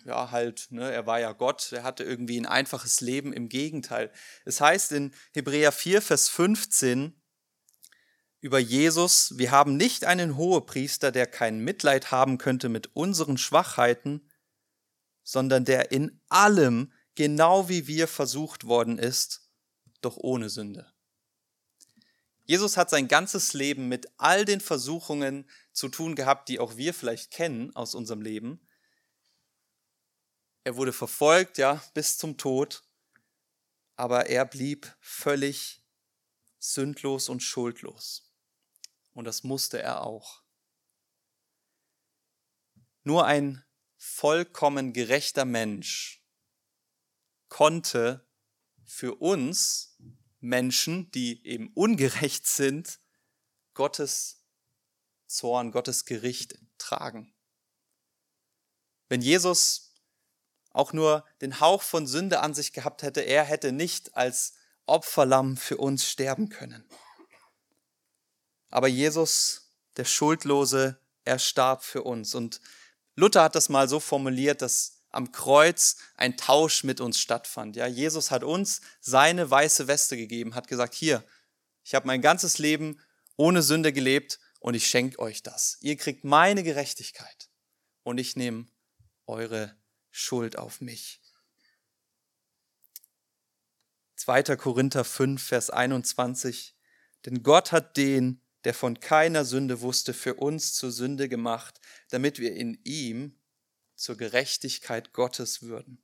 ja, 0.07 0.31
halt, 0.31 0.69
ne, 0.71 0.91
er 0.93 1.07
war 1.07 1.21
ja 1.21 1.33
Gott, 1.33 1.73
er 1.73 1.83
hatte 1.83 2.05
irgendwie 2.05 2.39
ein 2.41 2.47
einfaches 2.47 3.01
Leben. 3.01 3.33
Im 3.33 3.49
Gegenteil. 3.49 4.13
Es 4.45 4.61
heißt 4.61 4.93
in 4.93 5.13
Hebräer 5.33 5.73
4, 5.73 6.01
Vers 6.01 6.29
15 6.29 7.21
über 8.41 8.59
Jesus, 8.59 9.37
wir 9.37 9.51
haben 9.51 9.77
nicht 9.77 10.05
einen 10.05 10.37
Hohepriester, 10.37 11.11
der 11.11 11.27
kein 11.27 11.59
Mitleid 11.59 12.13
haben 12.13 12.39
könnte 12.39 12.69
mit 12.69 12.95
unseren 12.95 13.39
Schwachheiten, 13.39 14.31
sondern 15.25 15.65
der 15.65 15.91
in 15.91 16.21
allem, 16.29 16.93
genau 17.17 17.69
wie 17.69 17.89
wir 17.89 18.07
versucht 18.07 18.65
worden 18.65 18.99
ist, 18.99 19.51
doch 20.01 20.17
ohne 20.17 20.49
Sünde. 20.49 20.87
Jesus 22.45 22.77
hat 22.77 22.91
sein 22.91 23.09
ganzes 23.09 23.55
Leben 23.55 23.89
mit 23.89 24.07
all 24.19 24.45
den 24.45 24.61
Versuchungen 24.61 25.51
zu 25.73 25.89
tun 25.89 26.15
gehabt, 26.15 26.49
die 26.49 26.61
auch 26.61 26.77
wir 26.77 26.95
vielleicht 26.95 27.33
kennen 27.33 27.75
aus 27.75 27.97
unserem 27.97 28.23
Leben. 28.23 28.61
Er 30.67 30.75
wurde 30.75 30.93
verfolgt, 30.93 31.59
ja, 31.59 31.81
bis 31.95 32.19
zum 32.19 32.39
Tod, 32.39 32.83
aber 33.95 34.27
er 34.27 34.45
blieb 34.45 34.97
völlig 34.99 35.81
sündlos 36.59 37.29
und 37.29 37.39
schuldlos. 37.39 38.35
Und 39.13 39.27
das 39.27 39.45
musste 39.45 39.81
er 39.81 40.01
auch. 40.03 40.43
Nur 43.05 43.27
ein 43.27 43.65
vollkommen 43.97 44.93
gerechter 44.93 45.45
Mensch 45.45 46.27
konnte 47.49 48.29
für 48.85 49.15
uns 49.15 49.97
Menschen, 50.41 51.13
die 51.13 51.47
eben 51.47 51.73
ungerecht 51.75 52.45
sind, 52.45 52.99
Gottes 53.73 54.45
Zorn, 55.29 55.71
Gottes 55.71 56.07
Gericht 56.07 56.59
tragen. 56.77 57.33
Wenn 59.09 59.23
Jesus 59.23 59.86
auch 60.77 60.93
nur 60.93 61.25
den 61.41 61.61
Hauch 61.61 61.83
von 61.83 62.07
Sünde 62.07 62.41
an 62.41 62.53
sich 62.53 62.73
gehabt 62.73 63.03
hätte, 63.03 63.23
er 63.23 63.45
hätte 63.45 63.73
nicht 63.73 64.15
als 64.15 64.55
Opferlamm 64.85 65.57
für 65.57 65.79
uns 65.79 66.09
sterben 66.09 66.51
können. 66.51 66.87
Aber 68.71 68.87
Jesus, 68.87 69.73
der 69.97 70.05
Schuldlose, 70.05 71.01
er 71.25 71.39
starb 71.39 71.83
für 71.83 72.03
uns. 72.03 72.35
Und 72.35 72.61
Luther 73.15 73.45
hat 73.45 73.55
das 73.55 73.71
mal 73.71 73.89
so 73.89 74.01
formuliert, 74.01 74.61
dass 74.61 75.03
am 75.09 75.33
Kreuz 75.33 75.97
ein 76.15 76.37
Tausch 76.37 76.85
mit 76.85 77.01
uns 77.01 77.19
stattfand. 77.19 77.75
Ja, 77.77 77.87
Jesus 77.87 78.31
hat 78.31 78.45
uns 78.45 78.83
seine 79.01 79.51
weiße 79.51 79.89
Weste 79.89 80.19
gegeben, 80.19 80.55
hat 80.55 80.69
gesagt, 80.69 80.95
hier, 80.95 81.25
ich 81.85 81.95
habe 81.95 82.07
mein 82.07 82.21
ganzes 82.21 82.59
Leben 82.59 83.01
ohne 83.37 83.63
Sünde 83.63 83.95
gelebt 83.95 84.39
und 84.61 84.75
ich 84.75 84.87
schenke 84.87 85.19
euch 85.21 85.43
das. 85.43 85.79
Ihr 85.81 85.97
kriegt 85.97 86.25
meine 86.25 86.63
Gerechtigkeit 86.63 87.49
und 88.03 88.19
ich 88.19 88.37
nehme 88.37 88.67
eure 89.27 89.75
Schuld 90.19 90.57
auf 90.57 90.81
mich. 90.81 91.21
2. 94.17 94.57
Korinther 94.57 95.05
5, 95.05 95.43
Vers 95.43 95.69
21. 95.69 96.75
Denn 97.27 97.43
Gott 97.43 97.71
hat 97.71 97.99
den, 97.99 98.41
der 98.65 98.73
von 98.73 98.99
keiner 98.99 99.45
Sünde 99.45 99.83
wusste, 99.83 100.15
für 100.15 100.35
uns 100.35 100.73
zur 100.73 100.91
Sünde 100.91 101.29
gemacht, 101.29 101.83
damit 102.09 102.39
wir 102.39 102.55
in 102.55 102.81
ihm 102.83 103.39
zur 103.95 104.17
Gerechtigkeit 104.17 105.13
Gottes 105.13 105.61
würden. 105.61 106.03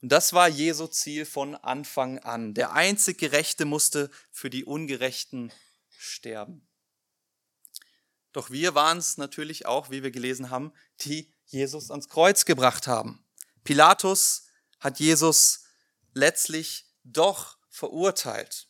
Und 0.00 0.08
das 0.08 0.32
war 0.32 0.48
Jesu 0.48 0.86
Ziel 0.86 1.26
von 1.26 1.54
Anfang 1.54 2.18
an. 2.18 2.54
Der 2.54 2.72
einzig 2.72 3.18
Gerechte 3.18 3.66
musste 3.66 4.10
für 4.30 4.48
die 4.48 4.64
Ungerechten 4.64 5.52
sterben. 5.90 6.66
Doch 8.32 8.50
wir 8.50 8.74
waren 8.74 8.98
es 8.98 9.18
natürlich 9.18 9.66
auch, 9.66 9.90
wie 9.90 10.02
wir 10.02 10.10
gelesen 10.10 10.48
haben, 10.48 10.72
die 11.02 11.33
Jesus 11.46 11.90
ans 11.90 12.08
Kreuz 12.08 12.44
gebracht 12.44 12.86
haben. 12.86 13.24
Pilatus 13.64 14.46
hat 14.80 15.00
Jesus 15.00 15.64
letztlich 16.12 16.86
doch 17.04 17.58
verurteilt. 17.70 18.68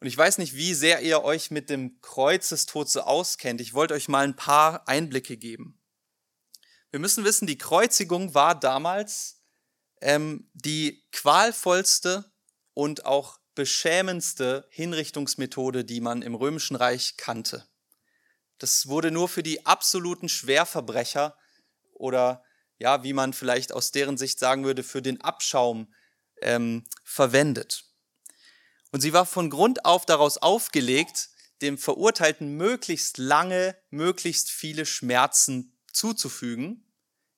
Und 0.00 0.06
ich 0.06 0.16
weiß 0.16 0.38
nicht, 0.38 0.54
wie 0.54 0.74
sehr 0.74 1.00
ihr 1.00 1.22
euch 1.24 1.50
mit 1.50 1.70
dem 1.70 2.00
Kreuzestod 2.00 2.88
so 2.88 3.00
auskennt. 3.00 3.60
Ich 3.60 3.74
wollte 3.74 3.94
euch 3.94 4.08
mal 4.08 4.24
ein 4.24 4.36
paar 4.36 4.86
Einblicke 4.86 5.36
geben. 5.36 5.80
Wir 6.90 7.00
müssen 7.00 7.24
wissen, 7.24 7.46
die 7.46 7.58
Kreuzigung 7.58 8.34
war 8.34 8.58
damals 8.58 9.42
ähm, 10.00 10.48
die 10.54 11.04
qualvollste 11.10 12.32
und 12.74 13.04
auch 13.04 13.40
beschämendste 13.54 14.66
Hinrichtungsmethode, 14.70 15.84
die 15.84 16.00
man 16.00 16.22
im 16.22 16.36
Römischen 16.36 16.76
Reich 16.76 17.16
kannte. 17.16 17.68
Das 18.58 18.88
wurde 18.88 19.10
nur 19.10 19.28
für 19.28 19.42
die 19.42 19.66
absoluten 19.66 20.28
Schwerverbrecher 20.28 21.36
oder 21.94 22.44
ja, 22.78 23.02
wie 23.02 23.12
man 23.12 23.32
vielleicht 23.32 23.72
aus 23.72 23.90
deren 23.90 24.16
Sicht 24.16 24.38
sagen 24.38 24.64
würde, 24.64 24.82
für 24.82 25.02
den 25.02 25.20
Abschaum 25.20 25.92
ähm, 26.40 26.84
verwendet. 27.04 27.84
Und 28.92 29.00
sie 29.00 29.12
war 29.12 29.26
von 29.26 29.50
Grund 29.50 29.84
auf 29.84 30.06
daraus 30.06 30.38
aufgelegt, 30.38 31.30
dem 31.60 31.76
Verurteilten 31.76 32.56
möglichst 32.56 33.18
lange, 33.18 33.76
möglichst 33.90 34.50
viele 34.50 34.86
Schmerzen 34.86 35.76
zuzufügen, 35.92 36.84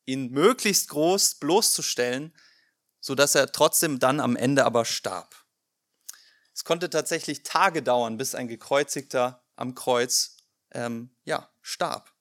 ihn 0.04 0.30
möglichst 0.30 0.88
groß 0.90 1.36
bloßzustellen, 1.36 2.34
so 3.00 3.14
dass 3.14 3.34
er 3.34 3.50
trotzdem 3.50 3.98
dann 3.98 4.20
am 4.20 4.36
Ende 4.36 4.66
aber 4.66 4.84
starb. 4.84 5.34
Es 6.52 6.64
konnte 6.64 6.90
tatsächlich 6.90 7.42
Tage 7.42 7.82
dauern, 7.82 8.18
bis 8.18 8.34
ein 8.34 8.46
Gekreuzigter 8.46 9.42
am 9.56 9.74
Kreuz 9.74 10.36
ähm, 10.72 11.10
ja, 11.24 11.48
starb. 11.62 12.12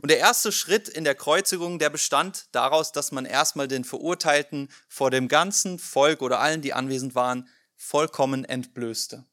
Und 0.00 0.10
der 0.10 0.18
erste 0.18 0.52
Schritt 0.52 0.88
in 0.88 1.04
der 1.04 1.14
Kreuzigung, 1.14 1.78
der 1.78 1.90
bestand 1.90 2.48
daraus, 2.52 2.92
dass 2.92 3.12
man 3.12 3.26
erstmal 3.26 3.68
den 3.68 3.84
Verurteilten 3.84 4.70
vor 4.88 5.10
dem 5.10 5.28
ganzen 5.28 5.78
Volk 5.78 6.22
oder 6.22 6.40
allen, 6.40 6.62
die 6.62 6.72
anwesend 6.72 7.14
waren, 7.14 7.48
vollkommen 7.76 8.44
entblößte. 8.44 9.26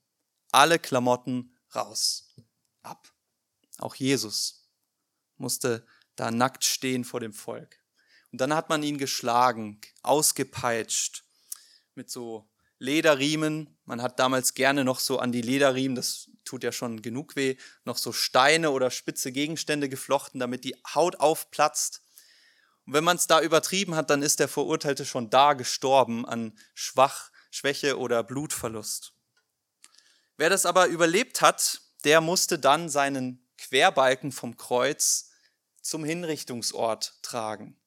Alle 0.51 0.79
Klamotten 0.79 1.55
raus, 1.73 2.33
ab. 2.83 3.13
Auch 3.77 3.95
Jesus 3.95 4.67
musste 5.37 5.85
da 6.15 6.31
nackt 6.31 6.63
stehen 6.63 7.05
vor 7.05 7.19
dem 7.19 7.33
Volk. 7.33 7.79
Und 8.31 8.41
dann 8.41 8.53
hat 8.53 8.69
man 8.69 8.83
ihn 8.83 8.97
geschlagen, 8.97 9.79
ausgepeitscht 10.01 11.23
mit 11.95 12.09
so 12.09 12.49
Lederriemen. 12.79 13.76
Man 13.87 14.01
hat 14.01 14.19
damals 14.19 14.53
gerne 14.53 14.83
noch 14.83 14.99
so 14.99 15.17
an 15.17 15.31
die 15.31 15.41
Lederriemen, 15.41 15.95
das 15.95 16.29
tut 16.43 16.65
ja 16.65 16.73
schon 16.73 17.01
genug 17.01 17.37
weh, 17.37 17.55
noch 17.85 17.97
so 17.97 18.11
Steine 18.11 18.71
oder 18.71 18.91
spitze 18.91 19.31
Gegenstände 19.31 19.87
geflochten, 19.87 20.41
damit 20.41 20.65
die 20.65 20.75
Haut 20.93 21.21
aufplatzt. 21.21 22.01
Und 22.85 22.91
wenn 22.93 23.05
man 23.05 23.15
es 23.15 23.27
da 23.27 23.41
übertrieben 23.41 23.95
hat, 23.95 24.09
dann 24.09 24.21
ist 24.21 24.41
der 24.41 24.49
Verurteilte 24.49 25.05
schon 25.05 25.29
da 25.29 25.53
gestorben 25.53 26.25
an 26.25 26.57
Schwach, 26.73 27.31
Schwäche 27.49 27.97
oder 27.97 28.23
Blutverlust. 28.23 29.13
Wer 30.35 30.49
das 30.49 30.65
aber 30.65 30.87
überlebt 30.87 31.39
hat, 31.39 31.79
der 32.03 32.19
musste 32.19 32.59
dann 32.59 32.89
seinen 32.89 33.47
Querbalken 33.57 34.33
vom 34.33 34.57
Kreuz 34.57 35.31
zum 35.81 36.03
Hinrichtungsort 36.03 37.19
tragen, 37.21 37.79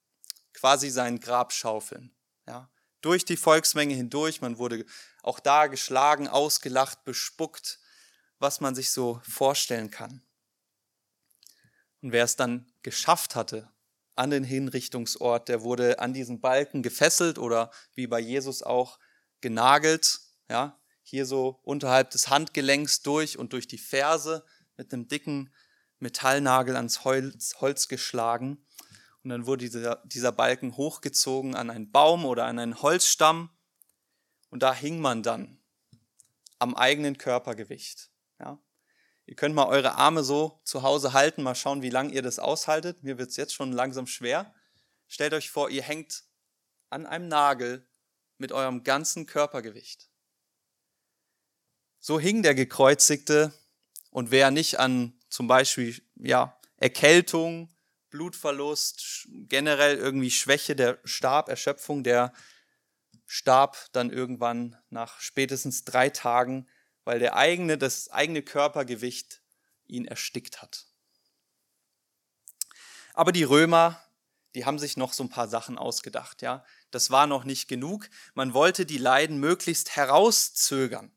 quasi 0.55 0.89
sein 0.89 1.21
Grab 1.21 1.53
schaufeln. 1.53 2.11
Ja, 2.49 2.71
durch 3.03 3.27
die 3.27 3.37
Volksmenge 3.37 3.95
hindurch, 3.95 4.41
man 4.41 4.57
wurde 4.57 4.87
auch 5.23 5.41
da 5.41 5.67
geschlagen, 5.67 6.29
ausgelacht, 6.29 7.05
bespuckt, 7.05 7.79
was 8.39 8.61
man 8.61 8.75
sich 8.75 8.91
so 8.91 9.21
vorstellen 9.23 9.91
kann. 9.91 10.23
Und 12.03 12.13
wer 12.13 12.25
es 12.25 12.37
dann 12.37 12.73
geschafft 12.83 13.35
hatte 13.35 13.71
an 14.17 14.31
den 14.31 14.45
Hinrichtungsort, 14.45 15.49
der 15.49 15.63
wurde 15.63 15.99
an 15.99 16.13
diesen 16.13 16.41
Balken 16.41 16.83
gefesselt 16.83 17.39
oder 17.39 17.71
wie 17.95 18.07
bei 18.07 18.21
Jesus 18.21 18.63
auch 18.63 18.99
genagelt, 19.41 20.21
ja, 20.49 20.79
hier 21.03 21.27
so 21.27 21.61
unterhalb 21.63 22.11
des 22.11 22.29
Handgelenks 22.29 23.03
durch 23.03 23.39
und 23.39 23.53
durch 23.53 23.67
die 23.67 23.79
Ferse 23.79 24.45
mit 24.77 24.93
einem 24.93 25.09
dicken 25.09 25.53
Metallnagel 25.99 26.77
ans 26.77 27.05
Holz, 27.05 27.57
Holz 27.61 27.89
geschlagen. 27.89 28.65
Und 29.23 29.31
dann 29.31 29.47
wurde 29.47 29.69
dieser, 29.69 30.03
dieser 30.07 30.33
Balken 30.33 30.77
hochgezogen 30.77 31.55
an 31.55 31.69
einen 31.69 31.91
Baum 31.91 32.25
oder 32.25 32.47
an 32.47 32.59
einen 32.59 32.81
Holzstamm. 32.81 33.51
Und 34.51 34.63
da 34.63 34.75
hing 34.75 35.01
man 35.01 35.23
dann 35.23 35.59
am 36.59 36.75
eigenen 36.75 37.19
Körpergewicht. 37.19 38.11
Ja? 38.39 38.59
Ihr 39.27 39.37
könnt 39.37 39.55
mal 39.55 39.67
eure 39.67 39.95
Arme 39.95 40.25
so 40.25 40.61
zu 40.65 40.83
Hause 40.83 41.13
halten, 41.13 41.43
mal 41.43 41.55
schauen, 41.55 41.83
wie 41.83 41.91
lange 41.91 42.13
ihr 42.13 42.23
das 42.23 42.39
aushaltet. 42.39 43.03
Mir 43.03 43.17
wird 43.17 43.31
es 43.31 43.37
jetzt 43.37 43.55
schon 43.55 43.73
langsam 43.73 44.07
schwer. 44.07 44.55
Stellt 45.09 45.35
euch 45.35 45.51
vor, 45.51 45.71
ihr 45.71 45.83
hängt 45.83 46.25
an 46.91 47.07
einem 47.07 47.29
Nagel 47.29 47.87
mit 48.39 48.53
eurem 48.53 48.85
ganzen 48.85 49.27
Körpergewicht. 49.27 50.09
So 52.01 52.19
hing 52.19 52.43
der 52.43 52.55
Gekreuzigte 52.55 53.53
und 54.11 54.31
wer 54.31 54.51
nicht 54.51 54.81
an 54.81 55.13
zum 55.29 55.47
Beispiel 55.47 56.01
ja, 56.17 56.59
Erkältung, 56.77 57.69
Blutverlust, 58.09 59.29
generell 59.49 59.97
irgendwie 59.97 60.31
Schwäche, 60.31 60.75
der 60.75 60.99
Stab, 61.05 61.49
Erschöpfung, 61.49 62.03
der 62.03 62.33
starb 63.33 63.87
dann 63.93 64.11
irgendwann 64.11 64.77
nach 64.91 65.21
spätestens 65.21 65.85
drei 65.85 66.11
Tagen, 66.11 66.67
weil 67.05 67.21
der 67.21 67.37
eigene, 67.37 67.79
das 67.79 68.11
eigene 68.11 68.43
Körpergewicht 68.43 69.41
ihn 69.87 70.05
erstickt 70.05 70.61
hat. 70.61 70.89
Aber 73.15 73.31
die 73.31 73.45
Römer, 73.45 74.03
die 74.57 74.65
haben 74.65 74.81
sich 74.81 74.97
noch 74.97 75.13
so 75.13 75.23
ein 75.23 75.29
paar 75.29 75.47
Sachen 75.47 75.79
ausgedacht, 75.79 76.43
ja. 76.43 76.65
Das 76.91 77.13
war 77.13 77.29
noch 77.29 77.45
nicht 77.45 77.69
genug. 77.69 78.11
Man 78.35 78.53
wollte 78.53 78.85
die 78.85 78.99
Leiden 78.99 79.39
möglichst 79.39 79.95
herauszögern. 79.95 81.13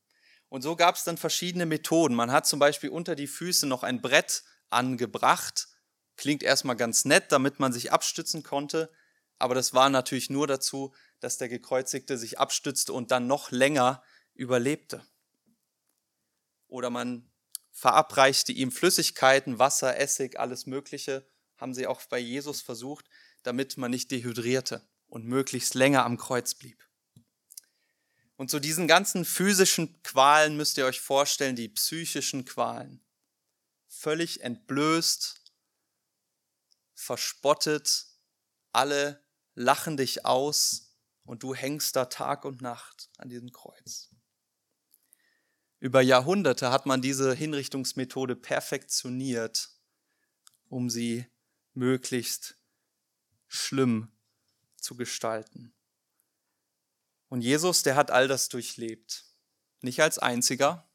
Und 0.49 0.61
so 0.61 0.75
gab 0.75 0.93
es 0.93 1.05
dann 1.05 1.17
verschiedene 1.17 1.65
Methoden. 1.65 2.13
Man 2.13 2.31
hat 2.31 2.45
zum 2.45 2.59
Beispiel 2.59 2.91
unter 2.91 3.15
die 3.15 3.25
Füße 3.25 3.65
noch 3.65 3.81
ein 3.81 4.03
Brett 4.03 4.43
angebracht. 4.69 5.67
Klingt 6.15 6.43
erstmal 6.43 6.75
ganz 6.75 7.05
nett, 7.05 7.31
damit 7.31 7.59
man 7.59 7.73
sich 7.73 7.91
abstützen 7.91 8.43
konnte. 8.43 8.91
Aber 9.43 9.55
das 9.55 9.73
war 9.73 9.89
natürlich 9.89 10.29
nur 10.29 10.47
dazu, 10.47 10.95
dass 11.19 11.37
der 11.37 11.49
Gekreuzigte 11.49 12.17
sich 12.17 12.39
abstützte 12.39 12.93
und 12.93 13.11
dann 13.11 13.27
noch 13.27 13.51
länger 13.51 14.01
überlebte. 14.35 15.05
Oder 16.69 16.89
man 16.89 17.29
verabreichte 17.69 18.53
ihm 18.53 18.71
Flüssigkeiten, 18.71 19.59
Wasser, 19.59 19.97
Essig, 19.99 20.39
alles 20.39 20.65
Mögliche, 20.65 21.27
haben 21.57 21.73
sie 21.73 21.87
auch 21.87 22.01
bei 22.05 22.19
Jesus 22.19 22.61
versucht, 22.61 23.09
damit 23.41 23.75
man 23.75 23.91
nicht 23.91 24.11
dehydrierte 24.11 24.87
und 25.07 25.25
möglichst 25.25 25.73
länger 25.73 26.05
am 26.05 26.15
Kreuz 26.15 26.53
blieb. 26.53 26.81
Und 28.37 28.49
zu 28.49 28.61
diesen 28.61 28.87
ganzen 28.87 29.25
physischen 29.25 30.01
Qualen 30.03 30.55
müsst 30.55 30.77
ihr 30.77 30.85
euch 30.85 31.01
vorstellen, 31.01 31.57
die 31.57 31.67
psychischen 31.67 32.45
Qualen. 32.45 33.03
Völlig 33.89 34.39
entblößt, 34.39 35.41
verspottet, 36.93 38.07
alle 38.71 39.22
lachen 39.55 39.97
dich 39.97 40.25
aus 40.25 40.95
und 41.25 41.43
du 41.43 41.53
hängst 41.53 41.95
da 41.95 42.05
Tag 42.05 42.45
und 42.45 42.61
Nacht 42.61 43.09
an 43.17 43.29
diesem 43.29 43.51
Kreuz. 43.51 44.09
Über 45.79 46.01
Jahrhunderte 46.01 46.71
hat 46.71 46.85
man 46.85 47.01
diese 47.01 47.33
Hinrichtungsmethode 47.33 48.35
perfektioniert, 48.35 49.69
um 50.69 50.89
sie 50.89 51.25
möglichst 51.73 52.57
schlimm 53.47 54.11
zu 54.77 54.95
gestalten. 54.95 55.73
Und 57.27 57.41
Jesus, 57.41 57.83
der 57.83 57.95
hat 57.95 58.11
all 58.11 58.27
das 58.27 58.47
durchlebt. 58.49 59.25
Nicht 59.81 60.01
als 60.01 60.19
einziger, 60.19 60.89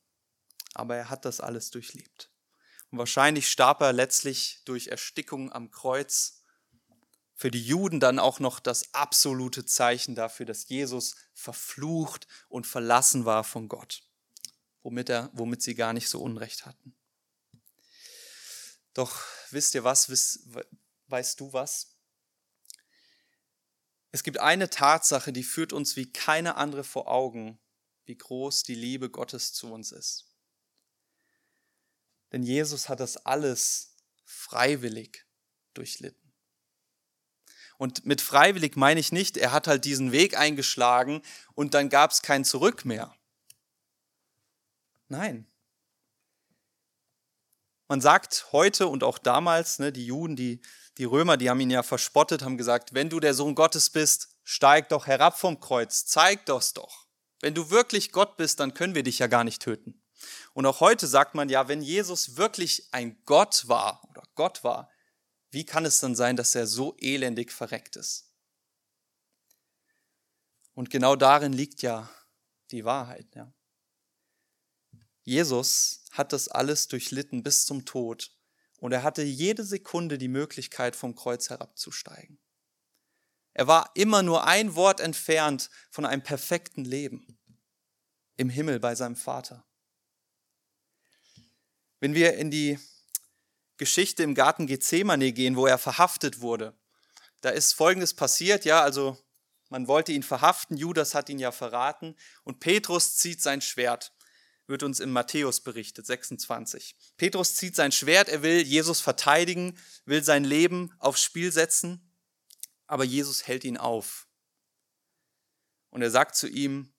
aber 0.72 0.96
er 0.96 1.10
hat 1.10 1.24
das 1.24 1.40
alles 1.40 1.70
durchlebt. 1.70 2.30
Und 2.90 2.98
wahrscheinlich 2.98 3.48
starb 3.48 3.82
er 3.82 3.92
letztlich 3.92 4.62
durch 4.64 4.86
Erstickung 4.86 5.52
am 5.52 5.70
Kreuz. 5.70 6.38
Für 7.38 7.53
die 7.53 7.62
Juden 7.64 8.01
dann 8.01 8.18
auch 8.18 8.40
noch 8.40 8.59
das 8.59 8.92
absolute 8.94 9.64
Zeichen 9.64 10.16
dafür, 10.16 10.44
dass 10.44 10.68
Jesus 10.68 11.14
verflucht 11.35 12.27
und 12.48 12.66
verlassen 12.66 13.27
war 13.27 13.44
von 13.44 13.68
Gott, 13.68 14.03
womit, 14.83 15.09
er, 15.09 15.31
womit 15.35 15.62
sie 15.62 15.77
gar 15.77 15.92
nicht 15.92 16.09
so 16.09 16.20
Unrecht 16.20 16.66
hatten. 16.66 16.96
Doch 18.92 19.22
wisst 19.51 19.77
ihr 19.77 19.85
was, 19.85 20.09
weißt 21.07 21.38
du 21.38 21.53
was? 21.53 21.94
Es 24.11 24.24
gibt 24.24 24.40
eine 24.40 24.68
Tatsache, 24.68 25.33
die 25.33 25.44
führt 25.44 25.72
uns 25.72 25.94
wie 25.94 26.11
keine 26.11 26.57
andere 26.57 26.83
vor 26.83 27.07
Augen, 27.07 27.61
wie 28.07 28.18
groß 28.18 28.64
die 28.64 28.74
Liebe 28.74 29.11
Gottes 29.11 29.53
zu 29.53 29.72
uns 29.72 29.92
ist. 29.92 30.27
Denn 32.33 32.42
Jesus 32.42 32.88
hat 32.88 32.98
das 32.98 33.16
alles 33.16 33.94
freiwillig 34.24 35.24
durchlitten. 35.74 36.27
Und 37.78 38.04
mit 38.04 38.20
freiwillig 38.20 38.76
meine 38.76 39.00
ich 39.00 39.12
nicht, 39.12 39.36
er 39.36 39.52
hat 39.52 39.66
halt 39.66 39.84
diesen 39.84 40.12
Weg 40.12 40.36
eingeschlagen 40.36 41.22
und 41.54 41.74
dann 41.74 41.88
gab 41.88 42.10
es 42.10 42.22
kein 42.22 42.44
Zurück 42.44 42.84
mehr. 42.84 43.14
Nein. 45.08 45.46
Man 47.86 48.02
sagt 48.02 48.48
heute 48.52 48.88
und 48.88 49.02
auch 49.02 49.16
damals, 49.16 49.78
ne, 49.78 49.92
die 49.92 50.04
Juden, 50.04 50.36
die 50.36 50.60
die 50.98 51.04
Römer, 51.04 51.36
die 51.36 51.48
haben 51.48 51.60
ihn 51.60 51.70
ja 51.70 51.84
verspottet, 51.84 52.42
haben 52.42 52.58
gesagt, 52.58 52.92
wenn 52.92 53.08
du 53.08 53.20
der 53.20 53.32
Sohn 53.32 53.54
Gottes 53.54 53.88
bist, 53.88 54.30
steig 54.42 54.88
doch 54.88 55.06
herab 55.06 55.38
vom 55.38 55.60
Kreuz, 55.60 56.04
zeig 56.06 56.44
das 56.46 56.74
doch. 56.74 57.06
Wenn 57.40 57.54
du 57.54 57.70
wirklich 57.70 58.10
Gott 58.10 58.36
bist, 58.36 58.58
dann 58.58 58.74
können 58.74 58.96
wir 58.96 59.04
dich 59.04 59.20
ja 59.20 59.28
gar 59.28 59.44
nicht 59.44 59.62
töten. 59.62 60.02
Und 60.54 60.66
auch 60.66 60.80
heute 60.80 61.06
sagt 61.06 61.36
man 61.36 61.48
ja, 61.48 61.68
wenn 61.68 61.82
Jesus 61.82 62.36
wirklich 62.36 62.88
ein 62.90 63.22
Gott 63.24 63.68
war 63.68 64.02
oder 64.10 64.24
Gott 64.34 64.64
war, 64.64 64.90
wie 65.50 65.64
kann 65.64 65.84
es 65.84 66.00
dann 66.00 66.14
sein, 66.14 66.37
dass 66.37 66.54
er 66.54 66.66
so 66.66 66.96
elendig 66.98 67.52
verreckt 67.52 67.96
ist? 67.96 68.32
Und 70.74 70.90
genau 70.90 71.16
darin 71.16 71.52
liegt 71.52 71.82
ja 71.82 72.08
die 72.70 72.84
Wahrheit. 72.84 73.34
Ja. 73.34 73.52
Jesus 75.24 76.04
hat 76.12 76.32
das 76.32 76.48
alles 76.48 76.88
durchlitten 76.88 77.42
bis 77.42 77.66
zum 77.66 77.84
Tod 77.84 78.32
und 78.78 78.92
er 78.92 79.02
hatte 79.02 79.22
jede 79.22 79.64
Sekunde 79.64 80.18
die 80.18 80.28
Möglichkeit, 80.28 80.94
vom 80.94 81.14
Kreuz 81.14 81.50
herabzusteigen. 81.50 82.38
Er 83.54 83.66
war 83.66 83.90
immer 83.94 84.22
nur 84.22 84.46
ein 84.46 84.76
Wort 84.76 85.00
entfernt 85.00 85.68
von 85.90 86.06
einem 86.06 86.22
perfekten 86.22 86.84
Leben 86.84 87.38
im 88.37 88.50
Himmel 88.50 88.78
bei 88.78 88.94
seinem 88.94 89.16
Vater. 89.16 89.66
Wenn 91.98 92.14
wir 92.14 92.34
in 92.34 92.52
die 92.52 92.78
Geschichte 93.78 94.22
im 94.22 94.34
Garten 94.34 94.66
Gethsemane 94.66 95.32
gehen, 95.32 95.56
wo 95.56 95.66
er 95.66 95.78
verhaftet 95.78 96.40
wurde, 96.40 96.76
da 97.40 97.50
ist 97.50 97.72
Folgendes 97.72 98.14
passiert, 98.14 98.64
ja, 98.64 98.82
also 98.82 99.16
man 99.70 99.86
wollte 99.86 100.12
ihn 100.12 100.22
verhaften, 100.22 100.76
Judas 100.76 101.14
hat 101.14 101.28
ihn 101.28 101.38
ja 101.38 101.52
verraten 101.52 102.16
und 102.42 102.60
Petrus 102.60 103.16
zieht 103.16 103.42
sein 103.42 103.60
Schwert. 103.60 104.12
wird 104.66 104.82
uns 104.82 105.00
im 105.00 105.10
Matthäus 105.12 105.60
berichtet, 105.60 106.04
26. 106.04 106.94
Petrus 107.16 107.54
zieht 107.54 107.74
sein 107.74 107.90
Schwert, 107.90 108.28
er 108.28 108.42
will 108.42 108.60
Jesus 108.60 109.00
verteidigen, 109.00 109.78
will 110.04 110.22
sein 110.22 110.44
Leben 110.44 110.92
aufs 110.98 111.22
Spiel 111.22 111.50
setzen, 111.52 112.12
aber 112.86 113.04
Jesus 113.04 113.46
hält 113.46 113.64
ihn 113.64 113.78
auf. 113.78 114.26
Und 115.88 116.02
er 116.02 116.10
sagt 116.10 116.36
zu 116.36 116.48
ihm 116.48 116.92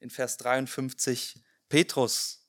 in 0.00 0.10
Vers 0.10 0.36
53, 0.36 1.42
Petrus, 1.70 2.43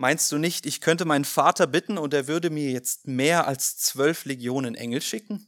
meinst 0.00 0.32
du 0.32 0.38
nicht, 0.38 0.64
ich 0.64 0.80
könnte 0.80 1.04
meinen 1.04 1.26
Vater 1.26 1.66
bitten 1.66 1.98
und 1.98 2.14
er 2.14 2.26
würde 2.26 2.48
mir 2.48 2.70
jetzt 2.70 3.06
mehr 3.06 3.46
als 3.46 3.76
zwölf 3.76 4.24
Legionen 4.24 4.74
Engel 4.74 5.02
schicken? 5.02 5.46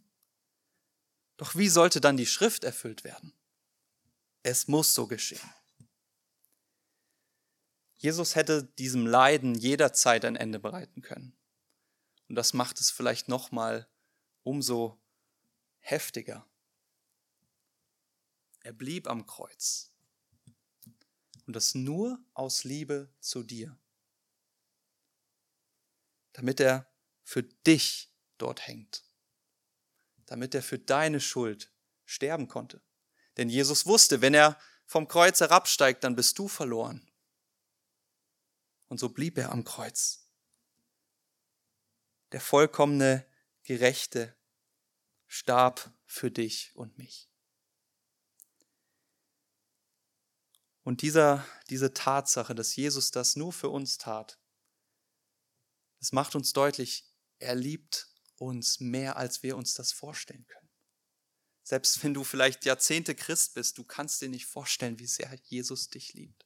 Doch 1.38 1.56
wie 1.56 1.68
sollte 1.68 2.00
dann 2.00 2.18
die 2.18 2.26
Schrift 2.26 2.62
erfüllt 2.62 3.02
werden? 3.02 3.32
Es 4.42 4.68
muss 4.68 4.92
so 4.94 5.06
geschehen. 5.06 5.40
Jesus 7.96 8.34
hätte 8.34 8.64
diesem 8.64 9.06
Leiden 9.06 9.54
jederzeit 9.54 10.24
ein 10.24 10.36
Ende 10.36 10.58
bereiten 10.58 11.00
können. 11.00 11.34
Und 12.28 12.34
das 12.34 12.52
macht 12.52 12.78
es 12.80 12.90
vielleicht 12.90 13.28
noch 13.28 13.52
mal 13.52 13.88
umso 14.42 15.00
heftiger. 15.78 16.46
Er 18.60 18.72
blieb 18.72 19.08
am 19.08 19.26
Kreuz. 19.26 19.90
Und 21.46 21.56
das 21.56 21.74
nur 21.74 22.18
aus 22.34 22.64
Liebe 22.64 23.08
zu 23.20 23.42
dir. 23.42 23.78
Damit 26.32 26.60
er 26.60 26.90
für 27.22 27.42
dich 27.42 28.12
dort 28.38 28.66
hängt. 28.66 29.04
Damit 30.26 30.54
er 30.54 30.62
für 30.62 30.78
deine 30.78 31.20
Schuld 31.20 31.72
sterben 32.04 32.48
konnte. 32.48 32.82
Denn 33.36 33.48
Jesus 33.48 33.86
wusste, 33.86 34.20
wenn 34.20 34.34
er 34.34 34.58
vom 34.86 35.08
Kreuz 35.08 35.40
herabsteigt, 35.40 36.04
dann 36.04 36.16
bist 36.16 36.38
du 36.38 36.48
verloren. 36.48 37.10
Und 38.88 38.98
so 38.98 39.08
blieb 39.08 39.38
er 39.38 39.52
am 39.52 39.64
Kreuz. 39.64 40.28
Der 42.32 42.40
vollkommene 42.40 43.26
Gerechte 43.62 44.36
starb 45.26 45.92
für 46.04 46.30
dich 46.30 46.72
und 46.74 46.98
mich. 46.98 47.30
Und 50.82 51.02
dieser, 51.02 51.46
diese 51.70 51.94
Tatsache, 51.94 52.54
dass 52.54 52.74
Jesus 52.76 53.12
das 53.12 53.36
nur 53.36 53.52
für 53.52 53.68
uns 53.68 53.98
tat, 53.98 54.38
es 56.02 56.10
macht 56.10 56.34
uns 56.34 56.52
deutlich, 56.52 57.04
er 57.38 57.54
liebt 57.54 58.08
uns 58.34 58.80
mehr, 58.80 59.16
als 59.16 59.44
wir 59.44 59.56
uns 59.56 59.74
das 59.74 59.92
vorstellen 59.92 60.44
können. 60.48 60.68
Selbst 61.62 62.02
wenn 62.02 62.12
du 62.12 62.24
vielleicht 62.24 62.64
Jahrzehnte 62.64 63.14
Christ 63.14 63.54
bist, 63.54 63.78
du 63.78 63.84
kannst 63.84 64.20
dir 64.20 64.28
nicht 64.28 64.46
vorstellen, 64.46 64.98
wie 64.98 65.06
sehr 65.06 65.32
Jesus 65.44 65.90
dich 65.90 66.12
liebt. 66.14 66.44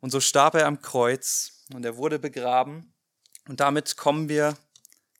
Und 0.00 0.10
so 0.10 0.18
starb 0.20 0.56
er 0.56 0.66
am 0.66 0.82
Kreuz 0.82 1.64
und 1.72 1.84
er 1.84 1.96
wurde 1.96 2.18
begraben. 2.18 2.92
Und 3.46 3.60
damit 3.60 3.96
kommen 3.96 4.28
wir 4.28 4.58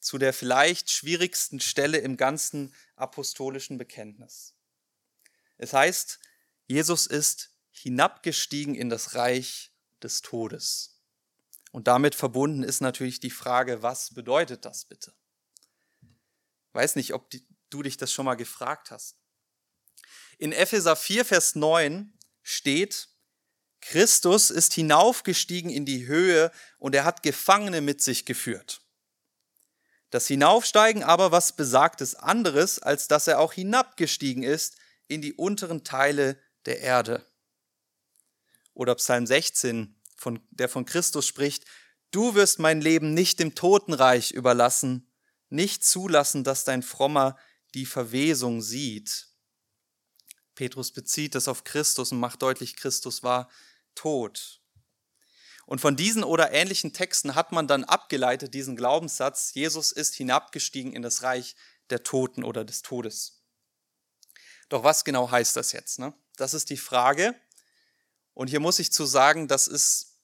zu 0.00 0.18
der 0.18 0.32
vielleicht 0.32 0.90
schwierigsten 0.90 1.60
Stelle 1.60 1.98
im 1.98 2.16
ganzen 2.16 2.74
apostolischen 2.96 3.78
Bekenntnis. 3.78 4.56
Es 5.56 5.72
heißt, 5.72 6.18
Jesus 6.66 7.06
ist 7.06 7.52
hinabgestiegen 7.70 8.74
in 8.74 8.88
das 8.88 9.14
Reich 9.14 9.72
des 10.02 10.22
Todes. 10.22 10.95
Und 11.76 11.88
damit 11.88 12.14
verbunden 12.14 12.62
ist 12.62 12.80
natürlich 12.80 13.20
die 13.20 13.28
Frage, 13.28 13.82
was 13.82 14.14
bedeutet 14.14 14.64
das 14.64 14.86
bitte? 14.86 15.12
Weiß 16.72 16.96
nicht, 16.96 17.12
ob 17.12 17.30
du 17.68 17.82
dich 17.82 17.98
das 17.98 18.10
schon 18.10 18.24
mal 18.24 18.34
gefragt 18.34 18.90
hast. 18.90 19.18
In 20.38 20.52
Epheser 20.52 20.96
4, 20.96 21.26
Vers 21.26 21.54
9 21.54 22.18
steht, 22.42 23.10
Christus 23.82 24.50
ist 24.50 24.72
hinaufgestiegen 24.72 25.68
in 25.68 25.84
die 25.84 26.06
Höhe 26.06 26.50
und 26.78 26.94
er 26.94 27.04
hat 27.04 27.22
Gefangene 27.22 27.82
mit 27.82 28.00
sich 28.00 28.24
geführt. 28.24 28.80
Das 30.08 30.26
Hinaufsteigen 30.28 31.02
aber 31.02 31.30
was 31.30 31.56
besagtes 31.56 32.14
anderes, 32.14 32.78
als 32.78 33.06
dass 33.06 33.26
er 33.26 33.38
auch 33.38 33.52
hinabgestiegen 33.52 34.44
ist 34.44 34.78
in 35.08 35.20
die 35.20 35.34
unteren 35.34 35.84
Teile 35.84 36.40
der 36.64 36.80
Erde. 36.80 37.26
Oder 38.72 38.94
Psalm 38.94 39.26
16, 39.26 39.95
von, 40.16 40.40
der 40.50 40.68
von 40.68 40.84
Christus 40.84 41.26
spricht, 41.26 41.64
du 42.10 42.34
wirst 42.34 42.58
mein 42.58 42.80
Leben 42.80 43.14
nicht 43.14 43.38
dem 43.38 43.54
Totenreich 43.54 44.32
überlassen, 44.32 45.10
nicht 45.48 45.84
zulassen, 45.84 46.44
dass 46.44 46.64
dein 46.64 46.82
Frommer 46.82 47.38
die 47.74 47.86
Verwesung 47.86 48.62
sieht. 48.62 49.28
Petrus 50.54 50.92
bezieht 50.92 51.34
das 51.34 51.48
auf 51.48 51.64
Christus 51.64 52.12
und 52.12 52.18
macht 52.18 52.42
deutlich, 52.42 52.76
Christus 52.76 53.22
war 53.22 53.50
tot. 53.94 54.62
Und 55.66 55.80
von 55.80 55.96
diesen 55.96 56.24
oder 56.24 56.52
ähnlichen 56.52 56.92
Texten 56.92 57.34
hat 57.34 57.52
man 57.52 57.66
dann 57.66 57.84
abgeleitet 57.84 58.54
diesen 58.54 58.76
Glaubenssatz, 58.76 59.52
Jesus 59.54 59.92
ist 59.92 60.14
hinabgestiegen 60.14 60.92
in 60.92 61.02
das 61.02 61.22
Reich 61.22 61.56
der 61.90 62.02
Toten 62.04 62.44
oder 62.44 62.64
des 62.64 62.82
Todes. 62.82 63.42
Doch 64.68 64.84
was 64.84 65.04
genau 65.04 65.30
heißt 65.30 65.56
das 65.56 65.72
jetzt? 65.72 65.98
Ne? 65.98 66.14
Das 66.36 66.54
ist 66.54 66.70
die 66.70 66.76
Frage. 66.76 67.34
Und 68.36 68.50
hier 68.50 68.60
muss 68.60 68.78
ich 68.78 68.92
zu 68.92 69.06
sagen, 69.06 69.48
das 69.48 69.66
ist 69.66 70.18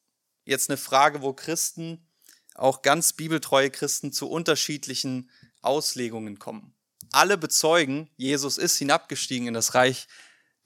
jetzt 0.44 0.68
eine 0.68 0.76
Frage, 0.76 1.22
wo 1.22 1.32
Christen, 1.32 2.06
auch 2.54 2.82
ganz 2.82 3.14
bibeltreue 3.14 3.70
Christen, 3.70 4.12
zu 4.12 4.28
unterschiedlichen 4.28 5.30
Auslegungen 5.62 6.38
kommen. 6.38 6.74
Alle 7.10 7.38
bezeugen, 7.38 8.10
Jesus 8.18 8.58
ist 8.58 8.76
hinabgestiegen 8.76 9.48
in 9.48 9.54
das 9.54 9.74
Reich 9.74 10.08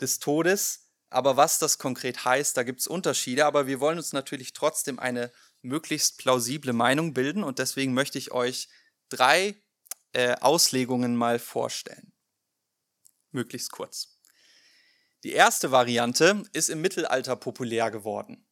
des 0.00 0.18
Todes, 0.18 0.90
aber 1.09 1.37
was 1.37 1.61
das 1.61 1.78
konkret 1.78 2.24
heißt, 2.24 2.56
da 2.56 2.64
gibt 2.64 2.80
es 2.80 2.88
Unterschiede. 2.88 3.46
Aber 3.46 3.68
wir 3.68 3.78
wollen 3.78 3.98
uns 3.98 4.12
natürlich 4.12 4.52
trotzdem 4.52 4.98
eine 4.98 5.30
möglichst 5.62 6.18
plausible 6.18 6.72
Meinung 6.72 7.14
bilden 7.14 7.44
und 7.44 7.61
deswegen 7.61 7.94
möchte 7.94 8.18
ich 8.18 8.32
euch 8.32 8.68
drei 9.09 9.54
äh, 10.14 10.35
Auslegungen 10.40 11.14
mal 11.14 11.38
vorstellen. 11.38 12.12
Möglichst 13.30 13.70
kurz. 13.70 14.15
Die 15.26 15.32
erste 15.32 15.72
Variante 15.72 16.44
ist 16.52 16.68
im 16.68 16.80
Mittelalter 16.80 17.34
populär 17.34 17.90
geworden. 17.90 18.46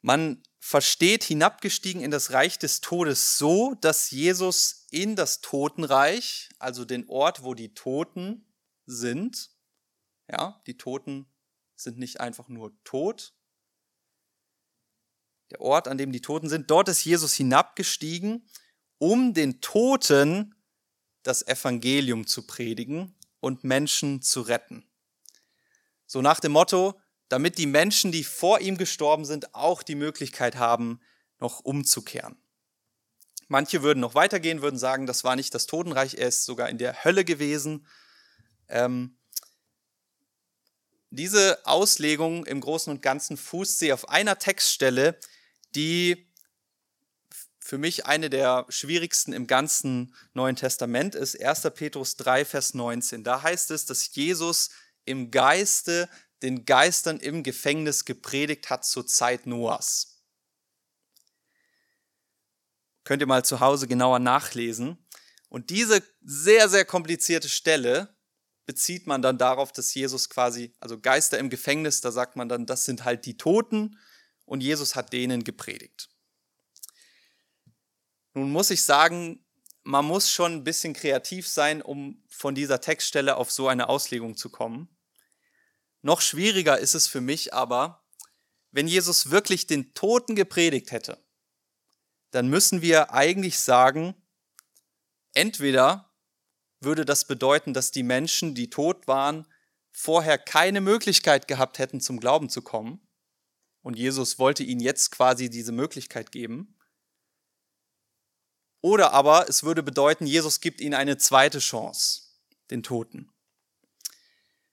Man 0.00 0.42
versteht 0.58 1.22
hinabgestiegen 1.22 2.02
in 2.02 2.10
das 2.10 2.32
Reich 2.32 2.58
des 2.58 2.80
Todes 2.80 3.38
so, 3.38 3.76
dass 3.80 4.10
Jesus 4.10 4.88
in 4.90 5.14
das 5.14 5.40
Totenreich, 5.40 6.48
also 6.58 6.84
den 6.84 7.08
Ort, 7.08 7.44
wo 7.44 7.54
die 7.54 7.72
Toten 7.72 8.52
sind, 8.84 9.52
ja, 10.28 10.60
die 10.66 10.76
Toten 10.76 11.32
sind 11.76 11.98
nicht 11.98 12.18
einfach 12.18 12.48
nur 12.48 12.76
tot. 12.82 13.32
Der 15.52 15.60
Ort, 15.60 15.86
an 15.86 15.98
dem 15.98 16.10
die 16.10 16.20
Toten 16.20 16.48
sind, 16.48 16.68
dort 16.68 16.88
ist 16.88 17.04
Jesus 17.04 17.34
hinabgestiegen, 17.34 18.50
um 18.98 19.34
den 19.34 19.60
Toten 19.60 20.56
das 21.22 21.46
Evangelium 21.46 22.26
zu 22.26 22.44
predigen 22.44 23.14
und 23.38 23.62
Menschen 23.62 24.20
zu 24.20 24.40
retten. 24.40 24.87
So 26.08 26.22
nach 26.22 26.40
dem 26.40 26.52
Motto, 26.52 26.98
damit 27.28 27.58
die 27.58 27.66
Menschen, 27.66 28.10
die 28.10 28.24
vor 28.24 28.60
ihm 28.60 28.78
gestorben 28.78 29.26
sind, 29.26 29.54
auch 29.54 29.82
die 29.82 29.94
Möglichkeit 29.94 30.56
haben, 30.56 31.00
noch 31.38 31.60
umzukehren. 31.60 32.36
Manche 33.46 33.82
würden 33.82 34.00
noch 34.00 34.14
weitergehen, 34.14 34.62
würden 34.62 34.78
sagen, 34.78 35.06
das 35.06 35.22
war 35.22 35.36
nicht 35.36 35.54
das 35.54 35.66
Totenreich, 35.66 36.14
er 36.14 36.28
ist 36.28 36.44
sogar 36.44 36.70
in 36.70 36.78
der 36.78 37.04
Hölle 37.04 37.24
gewesen. 37.24 37.86
Ähm, 38.68 39.18
diese 41.10 41.64
Auslegung 41.66 42.46
im 42.46 42.60
Großen 42.60 42.90
und 42.90 43.02
Ganzen 43.02 43.36
fußt 43.36 43.78
sie 43.78 43.92
auf 43.92 44.08
einer 44.08 44.38
Textstelle, 44.38 45.18
die 45.74 46.26
für 47.60 47.76
mich 47.76 48.06
eine 48.06 48.30
der 48.30 48.64
schwierigsten 48.70 49.34
im 49.34 49.46
ganzen 49.46 50.14
Neuen 50.32 50.56
Testament 50.56 51.14
ist, 51.14 51.38
1. 51.38 51.70
Petrus 51.74 52.16
3, 52.16 52.46
Vers 52.46 52.72
19. 52.72 53.24
Da 53.24 53.42
heißt 53.42 53.70
es, 53.72 53.84
dass 53.84 54.14
Jesus 54.14 54.70
im 55.08 55.30
Geiste 55.30 56.08
den 56.42 56.64
Geistern 56.64 57.18
im 57.18 57.42
Gefängnis 57.42 58.04
gepredigt 58.04 58.70
hat 58.70 58.84
zur 58.84 59.06
Zeit 59.06 59.46
Noahs. 59.46 60.22
Könnt 63.04 63.22
ihr 63.22 63.26
mal 63.26 63.44
zu 63.44 63.60
Hause 63.60 63.88
genauer 63.88 64.18
nachlesen. 64.18 64.98
Und 65.48 65.70
diese 65.70 66.02
sehr, 66.22 66.68
sehr 66.68 66.84
komplizierte 66.84 67.48
Stelle 67.48 68.14
bezieht 68.66 69.06
man 69.06 69.22
dann 69.22 69.38
darauf, 69.38 69.72
dass 69.72 69.94
Jesus 69.94 70.28
quasi, 70.28 70.74
also 70.78 71.00
Geister 71.00 71.38
im 71.38 71.48
Gefängnis, 71.48 72.02
da 72.02 72.12
sagt 72.12 72.36
man 72.36 72.50
dann, 72.50 72.66
das 72.66 72.84
sind 72.84 73.04
halt 73.04 73.24
die 73.24 73.38
Toten 73.38 73.98
und 74.44 74.60
Jesus 74.60 74.94
hat 74.94 75.12
denen 75.14 75.42
gepredigt. 75.42 76.10
Nun 78.34 78.52
muss 78.52 78.70
ich 78.70 78.84
sagen, 78.84 79.42
man 79.84 80.04
muss 80.04 80.30
schon 80.30 80.52
ein 80.52 80.64
bisschen 80.64 80.92
kreativ 80.92 81.48
sein, 81.48 81.80
um 81.80 82.22
von 82.28 82.54
dieser 82.54 82.82
Textstelle 82.82 83.36
auf 83.36 83.50
so 83.50 83.68
eine 83.68 83.88
Auslegung 83.88 84.36
zu 84.36 84.50
kommen. 84.50 84.97
Noch 86.02 86.20
schwieriger 86.20 86.78
ist 86.78 86.94
es 86.94 87.06
für 87.06 87.20
mich 87.20 87.52
aber, 87.52 88.04
wenn 88.70 88.86
Jesus 88.86 89.30
wirklich 89.30 89.66
den 89.66 89.94
Toten 89.94 90.36
gepredigt 90.36 90.92
hätte, 90.92 91.22
dann 92.30 92.48
müssen 92.48 92.82
wir 92.82 93.12
eigentlich 93.12 93.58
sagen, 93.58 94.14
entweder 95.32 96.12
würde 96.80 97.04
das 97.04 97.26
bedeuten, 97.26 97.74
dass 97.74 97.90
die 97.90 98.02
Menschen, 98.02 98.54
die 98.54 98.70
tot 98.70 99.08
waren, 99.08 99.46
vorher 99.90 100.38
keine 100.38 100.80
Möglichkeit 100.80 101.48
gehabt 101.48 101.78
hätten, 101.78 102.00
zum 102.00 102.20
Glauben 102.20 102.48
zu 102.48 102.62
kommen. 102.62 103.00
Und 103.82 103.96
Jesus 103.96 104.38
wollte 104.38 104.62
ihnen 104.62 104.80
jetzt 104.80 105.10
quasi 105.10 105.50
diese 105.50 105.72
Möglichkeit 105.72 106.30
geben. 106.30 106.78
Oder 108.80 109.12
aber 109.12 109.48
es 109.48 109.64
würde 109.64 109.82
bedeuten, 109.82 110.26
Jesus 110.26 110.60
gibt 110.60 110.80
ihnen 110.80 110.94
eine 110.94 111.18
zweite 111.18 111.58
Chance, 111.58 112.22
den 112.70 112.82
Toten. 112.82 113.32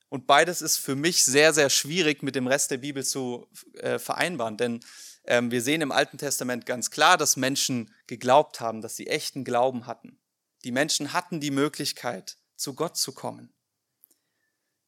Und 0.09 0.27
beides 0.27 0.61
ist 0.61 0.77
für 0.77 0.95
mich 0.95 1.23
sehr, 1.23 1.53
sehr 1.53 1.69
schwierig 1.69 2.23
mit 2.23 2.35
dem 2.35 2.47
Rest 2.47 2.71
der 2.71 2.77
Bibel 2.77 3.03
zu 3.03 3.47
äh, 3.73 3.99
vereinbaren. 3.99 4.57
Denn 4.57 4.79
ähm, 5.25 5.51
wir 5.51 5.61
sehen 5.61 5.81
im 5.81 5.91
Alten 5.91 6.17
Testament 6.17 6.65
ganz 6.65 6.91
klar, 6.91 7.17
dass 7.17 7.37
Menschen 7.37 7.93
geglaubt 8.07 8.59
haben, 8.59 8.81
dass 8.81 8.95
sie 8.95 9.07
echten 9.07 9.43
Glauben 9.43 9.87
hatten. 9.87 10.19
Die 10.63 10.71
Menschen 10.71 11.13
hatten 11.13 11.39
die 11.39 11.51
Möglichkeit, 11.51 12.37
zu 12.55 12.73
Gott 12.73 12.97
zu 12.97 13.13
kommen. 13.13 13.53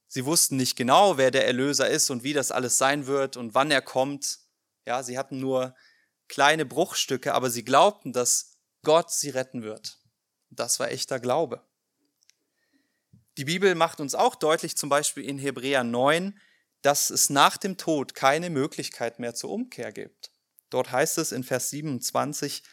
Sie 0.08 0.26
wussten 0.26 0.56
nicht 0.56 0.76
genau, 0.76 1.18
wer 1.18 1.32
der 1.32 1.46
Erlöser 1.46 1.90
ist 1.90 2.10
und 2.10 2.24
wie 2.24 2.34
das 2.34 2.52
alles 2.52 2.78
sein 2.78 3.08
wird 3.08 3.36
und 3.36 3.54
wann 3.54 3.72
er 3.72 3.82
kommt. 3.82 4.40
Ja, 4.86 5.04
sie 5.04 5.18
hatten 5.18 5.40
nur 5.40 5.76
kleine 6.30 6.66
Bruchstücke, 6.66 7.34
aber 7.34 7.50
sie 7.50 7.66
glaubten, 7.66 8.14
dass 8.14 8.58
Gott 8.84 9.12
sie 9.12 9.30
retten 9.30 9.64
wird. 9.64 10.00
Das 10.50 10.80
war 10.80 10.90
echter 10.90 11.20
Glaube. 11.20 11.67
Die 13.38 13.46
Bibel 13.46 13.76
macht 13.76 14.00
uns 14.00 14.16
auch 14.16 14.36
deutlich, 14.36 14.76
zum 14.76 14.90
Beispiel 14.90 15.24
in 15.24 15.38
Hebräer 15.38 15.84
9, 15.84 16.40
dass 16.82 17.12
es 17.12 17.30
nach 17.30 17.58
dem 17.58 17.78
Tod 17.78 18.16
keine 18.16 18.50
Möglichkeit 18.50 19.20
mehr 19.20 19.36
zur 19.36 19.52
Umkehr 19.52 19.92
gibt. 19.92 20.32
Dort 20.72 20.92
heißt 20.92 21.20
es 21.20 21.32
in 21.32 21.44
Vers 21.44 21.70
27, 21.70 22.64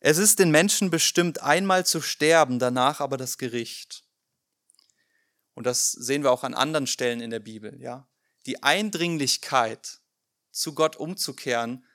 es 0.00 0.18
ist 0.18 0.38
den 0.38 0.50
Menschen 0.50 0.90
bestimmt, 0.90 1.42
einmal 1.42 1.84
zu 1.84 2.00
sterben, 2.00 2.58
danach 2.58 3.00
aber 3.00 3.18
das 3.18 3.36
Gericht. 3.36 4.04
Und 5.52 5.66
das 5.66 5.92
sehen 5.92 6.22
wir 6.22 6.32
auch 6.32 6.42
an 6.42 6.54
anderen 6.54 6.86
Stellen 6.86 7.20
in 7.20 7.30
der 7.30 7.40
Bibel, 7.40 7.80
ja. 7.80 8.08
Die 8.46 8.62
Eindringlichkeit, 8.62 10.00
zu 10.50 10.74
Gott 10.74 10.96
umzukehren, 10.96 11.86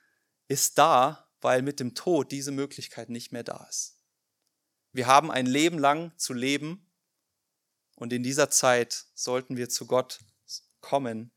ist 0.48 0.78
da, 0.78 1.28
weil 1.40 1.62
mit 1.62 1.80
dem 1.80 1.94
Tod 1.94 2.30
diese 2.32 2.52
Möglichkeit 2.52 3.10
nicht 3.10 3.32
mehr 3.32 3.44
da 3.44 3.66
ist. 3.68 3.96
Wir 4.92 5.06
haben 5.06 5.30
ein 5.30 5.46
Leben 5.46 5.78
lang 5.78 6.12
zu 6.16 6.32
leben 6.32 6.89
und 8.00 8.14
in 8.14 8.22
dieser 8.22 8.48
Zeit 8.48 9.04
sollten 9.14 9.58
wir 9.58 9.68
zu 9.68 9.86
Gott 9.86 10.20
kommen 10.80 11.32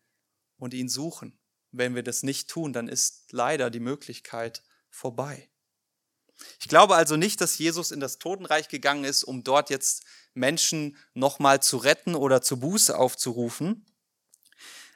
und 0.58 0.74
ihn 0.74 0.88
suchen. 0.88 1.38
Wenn 1.72 1.94
wir 1.94 2.04
das 2.04 2.24
nicht 2.24 2.50
tun, 2.50 2.72
dann 2.72 2.88
ist 2.88 3.34
leider 3.34 3.70
die 3.70 3.82
Möglichkeit 3.82 4.64
vorbei. 4.90 5.50
Ich 6.62 6.70
glaube 6.70 6.96
also 6.96 7.18
nicht, 7.18 7.42
dass 7.42 7.58
Jesus 7.58 7.92
in 7.92 8.00
das 8.00 8.18
Totenreich 8.18 8.70
gegangen 8.70 9.04
ist, 9.04 9.26
um 9.26 9.44
dort 9.44 9.70
jetzt 9.70 10.06
Menschen 10.34 10.96
nochmal 11.14 11.62
zu 11.62 11.76
retten 11.76 12.16
oder 12.16 12.42
zur 12.42 12.62
Buße 12.62 12.98
aufzurufen. 12.98 13.86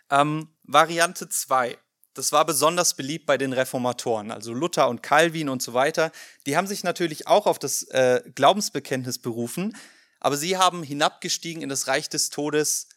Ähm, 0.10 0.56
Variante 0.64 1.28
2. 1.28 1.78
Das 2.14 2.32
war 2.32 2.46
besonders 2.46 2.96
beliebt 2.96 3.26
bei 3.26 3.38
den 3.38 3.52
Reformatoren, 3.52 4.32
also 4.32 4.54
Luther 4.54 4.88
und 4.88 5.04
Calvin 5.04 5.50
und 5.50 5.62
so 5.62 5.74
weiter. 5.74 6.14
Die 6.46 6.56
haben 6.56 6.66
sich 6.66 6.86
natürlich 6.86 7.28
auch 7.28 7.46
auf 7.46 7.60
das 7.60 7.84
äh, 7.90 8.24
Glaubensbekenntnis 8.34 9.20
berufen, 9.20 9.76
aber 10.20 10.38
sie 10.38 10.58
haben 10.58 10.84
hinabgestiegen 10.84 11.62
in 11.62 11.70
das 11.70 11.88
Reich 11.88 12.10
des 12.10 12.30
Todes 12.30 12.88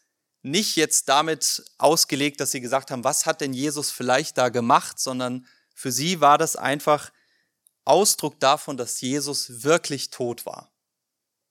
nicht 0.43 0.75
jetzt 0.75 1.07
damit 1.09 1.63
ausgelegt, 1.77 2.39
dass 2.39 2.51
sie 2.51 2.61
gesagt 2.61 2.91
haben, 2.91 3.03
was 3.03 3.25
hat 3.25 3.41
denn 3.41 3.53
Jesus 3.53 3.91
vielleicht 3.91 4.37
da 4.37 4.49
gemacht, 4.49 4.99
sondern 4.99 5.45
für 5.73 5.91
sie 5.91 6.19
war 6.19 6.37
das 6.37 6.55
einfach 6.55 7.11
Ausdruck 7.85 8.39
davon, 8.39 8.77
dass 8.77 9.01
Jesus 9.01 9.63
wirklich 9.63 10.09
tot 10.09 10.45
war. 10.45 10.71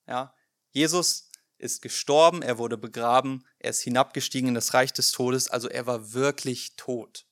Ja, 0.06 0.34
Jesus 0.72 1.30
ist 1.58 1.82
gestorben, 1.82 2.42
er 2.42 2.58
wurde 2.58 2.78
begraben, 2.78 3.44
er 3.58 3.70
ist 3.70 3.82
hinabgestiegen 3.82 4.48
in 4.48 4.54
das 4.54 4.74
Reich 4.74 4.92
des 4.92 5.12
Todes, 5.12 5.48
also 5.48 5.68
er 5.68 5.86
war 5.86 6.12
wirklich 6.12 6.74
tot. 6.76 7.26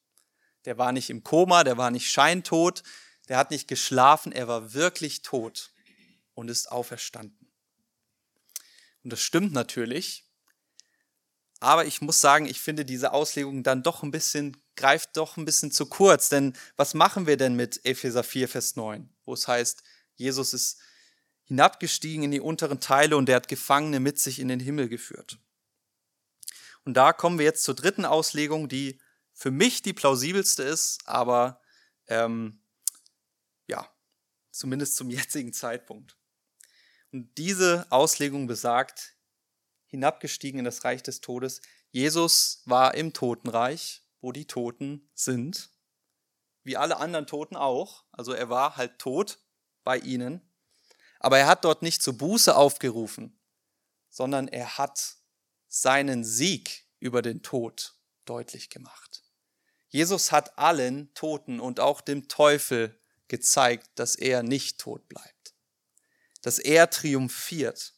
Der 0.65 0.77
war 0.77 0.93
nicht 0.93 1.11
im 1.11 1.25
Koma, 1.25 1.65
der 1.65 1.79
war 1.79 1.91
nicht 1.91 2.11
scheintot, 2.11 2.83
der 3.29 3.39
hat 3.39 3.51
nicht 3.51 3.69
geschlafen, 3.69 4.33
er 4.33 4.49
war 4.49 4.75
wirklich 4.75 5.23
tot 5.23 5.73
und 6.35 6.49
ist 6.49 6.71
auferstanden. 6.71 7.38
Und 9.05 9.13
das 9.13 9.21
stimmt 9.21 9.53
natürlich, 9.53 10.29
aber 11.61 11.87
ich 11.87 12.01
muss 12.01 12.21
sagen, 12.21 12.47
ich 12.47 12.61
finde 12.61 12.85
diese 12.85 13.13
Auslegung 13.13 13.63
dann 13.63 13.83
doch 13.83 14.03
ein 14.03 14.11
bisschen, 14.11 14.57
greift 14.77 15.17
doch 15.17 15.37
ein 15.37 15.45
bisschen 15.45 15.73
zu 15.73 15.87
kurz. 15.87 16.29
Denn 16.29 16.57
was 16.77 16.95
machen 16.95 17.27
wir 17.27 17.37
denn 17.37 17.57
mit 17.57 17.85
Epheser 17.85 18.23
4, 18.23 18.49
Vers 18.49 18.77
9, 18.77 19.09
wo 19.25 19.35
es 19.35 19.49
heißt, 19.49 19.83
Jesus 20.15 20.55
ist 20.55 20.79
hinabgestiegen 21.45 22.25
in 22.25 22.31
die 22.31 22.41
unteren 22.41 22.81
Teile 22.81 23.17
und 23.17 23.29
er 23.29 23.37
hat 23.37 23.49
Gefangene 23.49 24.01
mit 24.01 24.19
sich 24.21 24.39
in 24.39 24.49
den 24.49 24.61
Himmel 24.61 24.89
geführt. 24.89 25.39
Und 26.85 26.95
da 26.95 27.13
kommen 27.13 27.39
wir 27.39 27.45
jetzt 27.45 27.65
zur 27.65 27.75
dritten 27.75 28.05
Auslegung, 28.05 28.69
die 28.69 29.01
für 29.33 29.51
mich 29.51 29.83
die 29.83 29.93
plausibelste 29.93 30.63
ist, 30.63 31.01
aber 31.07 31.61
ähm, 32.07 32.61
ja, 33.67 33.89
zumindest 34.51 34.97
zum 34.97 35.11
jetzigen 35.11 35.53
Zeitpunkt. 35.53 36.18
Und 37.13 37.37
diese 37.39 37.87
Auslegung 37.91 38.47
besagt, 38.47 39.15
hinabgestiegen 39.89 40.61
in 40.61 40.65
das 40.65 40.85
Reich 40.85 41.03
des 41.03 41.21
Todes. 41.21 41.61
Jesus 41.91 42.63
war 42.67 42.95
im 42.95 43.13
Totenreich, 43.13 44.03
wo 44.21 44.33
die 44.33 44.47
Toten 44.47 45.09
sind, 45.15 45.71
wie 46.63 46.77
alle 46.77 46.99
anderen 46.99 47.27
Toten 47.27 47.57
auch. 47.57 48.05
Also 48.13 48.33
er 48.33 48.51
war 48.51 48.77
halt 48.77 48.99
tot 48.99 49.39
bei 49.85 49.99
ihnen. 49.99 50.43
Aber 51.21 51.39
er 51.39 51.47
hat 51.47 51.65
dort 51.65 51.83
nicht 51.83 52.03
zur 52.03 52.17
Buße 52.17 52.55
aufgerufen, 52.55 53.39
sondern 54.11 54.47
er 54.47 54.79
hat 54.79 55.17
seinen 55.67 56.25
Sieg 56.25 56.85
über 57.01 57.23
den 57.23 57.43
Tod 57.43 57.95
deutlich 58.25 58.71
gemacht. 58.71 59.25
Jesus 59.89 60.31
hat 60.33 60.59
allen 60.59 61.13
Toten 61.15 61.61
und 61.61 61.81
auch 61.81 62.03
dem 62.03 62.29
Teufel 62.29 63.01
gezeigt, 63.29 63.89
dass 63.95 64.15
er 64.15 64.43
nicht 64.43 64.79
tot 64.79 65.09
bleibt, 65.09 65.38
dass 66.43 66.59
er 66.59 66.91
triumphiert 66.91 67.95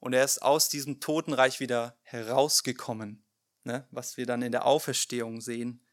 und 0.00 0.12
er 0.12 0.24
ist 0.24 0.42
aus 0.42 0.68
diesem 0.68 1.00
Totenreich 1.00 1.60
wieder 1.60 1.98
herausgekommen, 2.02 3.24
ne, 3.64 3.86
was 3.90 4.16
wir 4.16 4.26
dann 4.26 4.42
in 4.42 4.52
der 4.52 4.64
Auferstehung 4.64 5.40
sehen. 5.40 5.84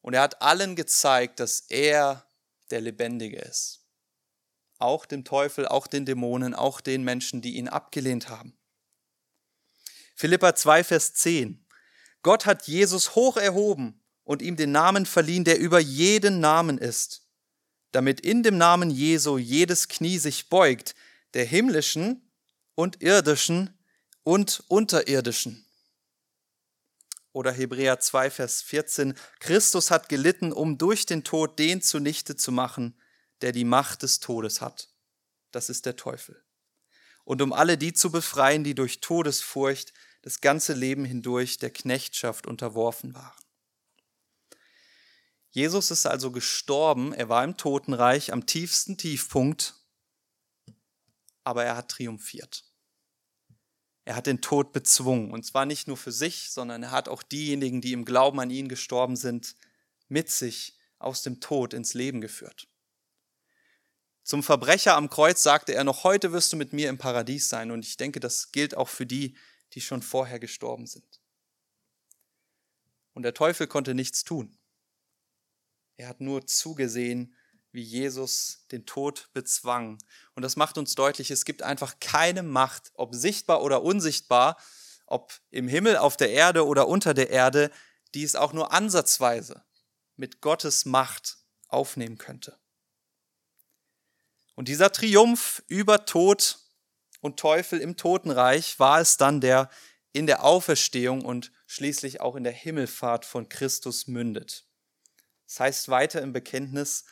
Und 0.00 0.14
er 0.14 0.22
hat 0.22 0.42
allen 0.42 0.76
gezeigt, 0.76 1.40
dass 1.40 1.60
er 1.60 2.28
der 2.70 2.82
Lebendige 2.82 3.38
ist. 3.38 3.86
Auch 4.78 5.06
dem 5.06 5.24
Teufel, 5.24 5.66
auch 5.66 5.86
den 5.86 6.04
Dämonen, 6.04 6.54
auch 6.54 6.80
den 6.80 7.04
Menschen, 7.04 7.40
die 7.40 7.56
ihn 7.56 7.68
abgelehnt 7.68 8.28
haben. 8.28 8.58
Philippa 10.14 10.54
2, 10.54 10.84
Vers 10.84 11.14
10. 11.14 11.66
Gott 12.22 12.44
hat 12.46 12.66
Jesus 12.66 13.14
hoch 13.14 13.36
erhoben 13.36 14.02
und 14.24 14.42
ihm 14.42 14.56
den 14.56 14.72
Namen 14.72 15.06
verliehen, 15.06 15.44
der 15.44 15.58
über 15.58 15.78
jeden 15.78 16.40
Namen 16.40 16.78
ist, 16.78 17.23
damit 17.94 18.20
in 18.20 18.42
dem 18.42 18.58
Namen 18.58 18.90
Jesu 18.90 19.38
jedes 19.38 19.86
Knie 19.86 20.18
sich 20.18 20.48
beugt, 20.48 20.96
der 21.34 21.44
himmlischen 21.44 22.28
und 22.74 23.02
irdischen 23.02 23.78
und 24.24 24.64
unterirdischen. 24.66 25.64
Oder 27.32 27.52
Hebräer 27.52 28.00
2, 28.00 28.30
Vers 28.30 28.62
14, 28.62 29.14
Christus 29.38 29.92
hat 29.92 30.08
gelitten, 30.08 30.52
um 30.52 30.76
durch 30.76 31.06
den 31.06 31.22
Tod 31.22 31.58
den 31.58 31.82
zunichte 31.82 32.36
zu 32.36 32.50
machen, 32.50 32.98
der 33.42 33.52
die 33.52 33.64
Macht 33.64 34.02
des 34.02 34.18
Todes 34.18 34.60
hat. 34.60 34.88
Das 35.52 35.68
ist 35.68 35.86
der 35.86 35.94
Teufel. 35.94 36.42
Und 37.24 37.42
um 37.42 37.52
alle 37.52 37.78
die 37.78 37.92
zu 37.92 38.10
befreien, 38.10 38.64
die 38.64 38.74
durch 38.74 39.00
Todesfurcht 39.00 39.92
das 40.22 40.40
ganze 40.40 40.72
Leben 40.72 41.04
hindurch 41.04 41.58
der 41.58 41.70
Knechtschaft 41.70 42.46
unterworfen 42.46 43.14
waren. 43.14 43.43
Jesus 45.54 45.90
ist 45.90 46.06
also 46.06 46.30
gestorben, 46.30 47.12
er 47.12 47.28
war 47.28 47.42
im 47.42 47.56
Totenreich 47.56 48.32
am 48.32 48.44
tiefsten 48.44 48.98
Tiefpunkt 48.98 49.74
aber 51.44 51.64
er 51.64 51.76
hat 51.76 51.90
triumphiert. 51.90 52.64
Er 54.06 54.16
hat 54.16 54.26
den 54.26 54.40
Tod 54.40 54.72
bezwungen. 54.72 55.30
Und 55.30 55.44
zwar 55.44 55.66
nicht 55.66 55.86
nur 55.86 55.96
für 55.96 56.12
sich, 56.12 56.50
sondern 56.50 56.82
er 56.82 56.90
hat 56.90 57.08
auch 57.08 57.22
diejenigen, 57.22 57.80
die 57.80 57.92
im 57.92 58.04
Glauben 58.04 58.40
an 58.40 58.50
ihn 58.50 58.68
gestorben 58.68 59.16
sind, 59.16 59.56
mit 60.08 60.30
sich 60.30 60.76
aus 60.98 61.22
dem 61.22 61.40
Tod 61.40 61.72
ins 61.74 61.94
Leben 61.94 62.20
geführt. 62.20 62.68
Zum 64.22 64.42
Verbrecher 64.42 64.96
am 64.96 65.10
Kreuz 65.10 65.42
sagte 65.42 65.74
er 65.74 65.84
noch, 65.84 66.04
heute 66.04 66.32
wirst 66.32 66.52
du 66.52 66.56
mit 66.56 66.72
mir 66.72 66.88
im 66.88 66.98
Paradies 66.98 67.48
sein. 67.48 67.70
Und 67.70 67.84
ich 67.84 67.96
denke, 67.96 68.20
das 68.20 68.52
gilt 68.52 68.74
auch 68.74 68.88
für 68.88 69.06
die, 69.06 69.36
die 69.74 69.82
schon 69.82 70.02
vorher 70.02 70.38
gestorben 70.38 70.86
sind. 70.86 71.20
Und 73.12 73.22
der 73.22 73.34
Teufel 73.34 73.66
konnte 73.66 73.94
nichts 73.94 74.24
tun. 74.24 74.56
Er 75.96 76.08
hat 76.08 76.20
nur 76.20 76.46
zugesehen, 76.46 77.34
wie 77.72 77.82
Jesus 77.82 78.66
den 78.70 78.86
Tod 78.86 79.28
bezwang. 79.32 79.98
Und 80.34 80.42
das 80.42 80.56
macht 80.56 80.78
uns 80.78 80.94
deutlich, 80.94 81.30
es 81.30 81.44
gibt 81.44 81.62
einfach 81.62 81.98
keine 82.00 82.42
Macht, 82.42 82.92
ob 82.94 83.14
sichtbar 83.14 83.62
oder 83.62 83.82
unsichtbar, 83.82 84.56
ob 85.06 85.32
im 85.50 85.68
Himmel, 85.68 85.96
auf 85.96 86.16
der 86.16 86.30
Erde 86.30 86.66
oder 86.66 86.88
unter 86.88 87.14
der 87.14 87.30
Erde, 87.30 87.70
die 88.14 88.22
es 88.22 88.36
auch 88.36 88.52
nur 88.52 88.72
ansatzweise 88.72 89.64
mit 90.16 90.40
Gottes 90.40 90.84
Macht 90.84 91.38
aufnehmen 91.68 92.16
könnte. 92.16 92.56
Und 94.54 94.68
dieser 94.68 94.92
Triumph 94.92 95.64
über 95.66 96.04
Tod 96.04 96.60
und 97.20 97.40
Teufel 97.40 97.80
im 97.80 97.96
Totenreich 97.96 98.78
war 98.78 99.00
es 99.00 99.16
dann, 99.16 99.40
der 99.40 99.68
in 100.12 100.26
der 100.28 100.44
Auferstehung 100.44 101.24
und 101.24 101.50
schließlich 101.66 102.20
auch 102.20 102.36
in 102.36 102.44
der 102.44 102.52
Himmelfahrt 102.52 103.24
von 103.24 103.48
Christus 103.48 104.06
mündet. 104.06 104.64
Das 105.54 105.60
heißt 105.60 105.88
weiter 105.88 106.20
im 106.20 106.32
Bekenntnis, 106.32 107.04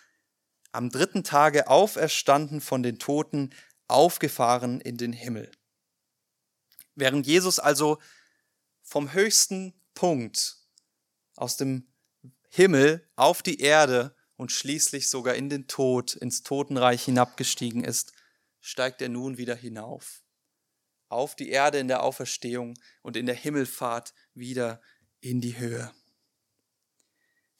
am 0.73 0.91
dritten 0.91 1.23
Tage 1.23 1.69
auferstanden 1.69 2.61
von 2.61 2.83
den 2.83 2.99
Toten, 2.99 3.55
aufgefahren 3.87 4.81
in 4.81 4.97
den 4.97 5.13
Himmel. 5.13 5.49
Während 6.97 7.25
Jesus 7.29 7.61
also 7.61 8.03
vom 8.83 9.13
höchsten 9.13 9.81
Punkt 9.95 10.57
aus 11.37 11.57
dem 11.57 11.87
Himmel 12.49 13.09
auf 13.15 13.43
die 13.43 13.61
Erde 13.61 14.17
und 14.35 14.51
schließlich 14.51 15.09
sogar 15.09 15.37
in 15.37 15.49
den 15.49 15.69
Tod, 15.69 16.17
ins 16.17 16.43
Totenreich 16.43 17.05
hinabgestiegen 17.05 17.85
ist, 17.85 18.13
steigt 18.61 19.03
er 19.03 19.09
nun 19.09 19.39
wieder 19.39 19.55
hinauf. 19.55 20.25
Auf 21.09 21.37
die 21.37 21.51
Erde 21.51 21.79
in 21.79 21.87
der 21.87 22.03
Auferstehung 22.03 22.75
und 23.03 23.17
in 23.17 23.27
der 23.27 23.37
Himmelfahrt 23.37 24.15
wieder 24.35 24.83
in 25.21 25.41
die 25.41 25.59
Höhe. 25.59 25.93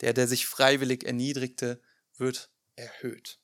Der, 0.03 0.13
der 0.13 0.29
sich 0.29 0.47
freiwillig 0.47 1.05
erniedrigte, 1.05 1.81
wird 2.17 2.51
erhöht. 2.77 3.41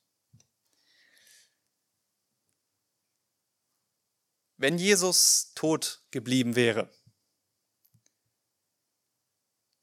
Wenn 4.57 4.77
Jesus 4.77 5.53
tot 5.55 6.03
geblieben 6.11 6.55
wäre, 6.55 6.93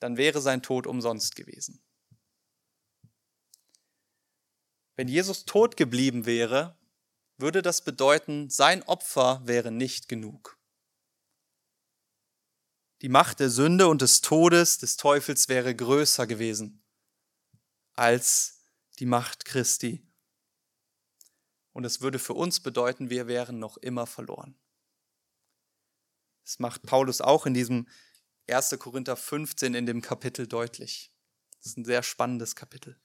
dann 0.01 0.19
wäre 0.19 0.43
sein 0.43 0.63
Tod 0.63 0.87
umsonst 0.87 1.35
gewesen. 1.35 1.83
Wenn 4.97 5.09
Jesus 5.09 5.47
tot 5.47 5.77
geblieben 5.77 6.27
wäre, 6.27 6.79
würde 7.39 7.63
das 7.63 7.85
bedeuten, 7.85 8.51
sein 8.51 8.83
Opfer 8.83 9.41
wäre 9.45 9.71
nicht 9.71 10.09
genug. 10.09 10.56
Die 13.07 13.13
Macht 13.13 13.39
der 13.39 13.51
Sünde 13.51 13.87
und 13.87 14.03
des 14.03 14.21
Todes 14.21 14.79
des 14.79 14.97
Teufels 14.97 15.49
wäre 15.49 15.73
größer 15.73 16.27
gewesen 16.27 16.83
als 17.95 18.65
die 18.99 19.07
Macht 19.07 19.45
Christi. 19.45 20.05
Und 21.73 21.85
es 21.85 22.01
würde 22.01 22.19
für 22.19 22.33
uns 22.33 22.59
bedeuten, 22.59 23.09
wir 23.09 23.29
wären 23.29 23.61
noch 23.61 23.77
immer 23.77 24.09
verloren. 24.09 24.59
Das 26.43 26.59
macht 26.59 26.83
Paulus 26.83 27.21
auch 27.21 27.47
in 27.47 27.55
diesem 27.55 27.87
1. 28.51 28.75
Korinther 28.81 29.15
15 29.15 29.75
in 29.75 29.87
dem 29.87 30.03
Kapitel 30.03 30.49
deutlich. 30.49 31.13
Das 31.59 31.67
ist 31.67 31.79
ein 31.79 31.85
sehr 31.85 32.03
spannendes 32.03 32.57
Kapitel. 32.57 32.99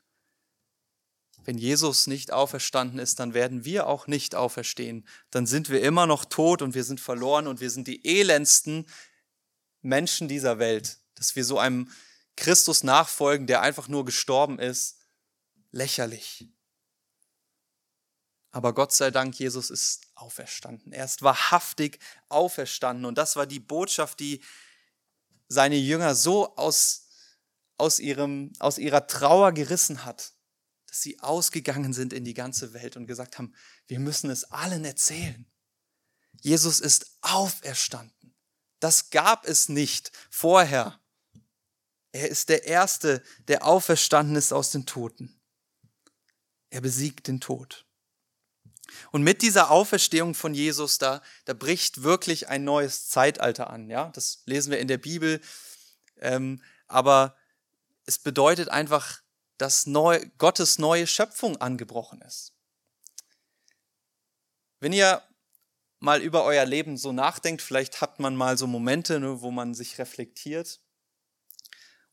Wenn 1.43 1.59
Jesus 1.59 2.07
nicht 2.07 2.31
auferstanden 2.31 2.97
ist, 2.97 3.19
dann 3.19 3.35
werden 3.35 3.65
wir 3.65 3.85
auch 3.85 4.07
nicht 4.07 4.33
auferstehen. 4.33 5.07
Dann 5.29 5.45
sind 5.45 5.69
wir 5.69 5.83
immer 5.83 6.07
noch 6.07 6.25
tot 6.25 6.63
und 6.63 6.73
wir 6.73 6.83
sind 6.83 6.99
verloren 6.99 7.45
und 7.45 7.61
wir 7.61 7.69
sind 7.69 7.87
die 7.87 8.03
elendsten 8.03 8.87
Menschen 9.81 10.27
dieser 10.27 10.59
Welt. 10.59 10.99
Dass 11.15 11.35
wir 11.35 11.45
so 11.45 11.59
einem 11.59 11.91
Christus 12.35 12.83
nachfolgen, 12.83 13.47
der 13.47 13.61
einfach 13.61 13.87
nur 13.87 14.05
gestorben 14.05 14.59
ist, 14.59 14.97
lächerlich. 15.71 16.49
Aber 18.51 18.73
Gott 18.73 18.91
sei 18.91 19.11
Dank, 19.11 19.39
Jesus 19.39 19.69
ist 19.69 20.07
auferstanden. 20.15 20.91
Er 20.91 21.05
ist 21.05 21.21
wahrhaftig 21.21 21.99
auferstanden. 22.27 23.05
Und 23.05 23.17
das 23.17 23.35
war 23.35 23.47
die 23.47 23.61
Botschaft, 23.61 24.19
die 24.19 24.43
seine 25.47 25.77
Jünger 25.77 26.15
so 26.15 26.55
aus, 26.57 27.07
aus, 27.77 27.99
ihrem, 27.99 28.51
aus 28.59 28.77
ihrer 28.77 29.07
Trauer 29.07 29.53
gerissen 29.53 30.03
hat, 30.03 30.33
dass 30.87 31.01
sie 31.01 31.19
ausgegangen 31.21 31.93
sind 31.93 32.11
in 32.11 32.25
die 32.25 32.33
ganze 32.33 32.73
Welt 32.73 32.97
und 32.97 33.07
gesagt 33.07 33.37
haben, 33.37 33.53
wir 33.87 33.99
müssen 33.99 34.29
es 34.29 34.43
allen 34.45 34.83
erzählen. 34.83 35.49
Jesus 36.41 36.81
ist 36.81 37.17
auferstanden. 37.21 38.30
Das 38.81 39.11
gab 39.11 39.45
es 39.45 39.69
nicht 39.69 40.11
vorher. 40.29 40.99
Er 42.11 42.27
ist 42.27 42.49
der 42.49 42.65
Erste, 42.65 43.23
der 43.47 43.65
auferstanden 43.65 44.35
ist 44.35 44.51
aus 44.51 44.71
den 44.71 44.85
Toten. 44.85 45.39
Er 46.71 46.81
besiegt 46.81 47.27
den 47.27 47.39
Tod. 47.39 47.85
Und 49.11 49.23
mit 49.23 49.43
dieser 49.43 49.71
Auferstehung 49.71 50.33
von 50.33 50.53
Jesus, 50.53 50.97
da, 50.97 51.21
da 51.45 51.53
bricht 51.53 52.03
wirklich 52.03 52.49
ein 52.49 52.63
neues 52.63 53.07
Zeitalter 53.07 53.69
an. 53.69 53.89
Ja? 53.89 54.09
Das 54.09 54.41
lesen 54.45 54.71
wir 54.71 54.79
in 54.79 54.87
der 54.87 54.97
Bibel. 54.97 55.39
Ähm, 56.17 56.61
aber 56.87 57.37
es 58.05 58.17
bedeutet 58.17 58.67
einfach, 58.67 59.21
dass 59.57 59.85
neu, 59.85 60.25
Gottes 60.39 60.79
neue 60.79 61.05
Schöpfung 61.05 61.55
angebrochen 61.57 62.21
ist. 62.21 62.53
Wenn 64.79 64.91
ihr 64.91 65.21
mal 66.01 66.21
über 66.21 66.43
euer 66.43 66.65
Leben 66.65 66.97
so 66.97 67.13
nachdenkt, 67.13 67.61
vielleicht 67.61 68.01
hat 68.01 68.19
man 68.19 68.35
mal 68.35 68.57
so 68.57 68.67
Momente, 68.67 69.19
ne, 69.19 69.41
wo 69.41 69.51
man 69.51 69.73
sich 69.73 69.99
reflektiert. 69.99 70.81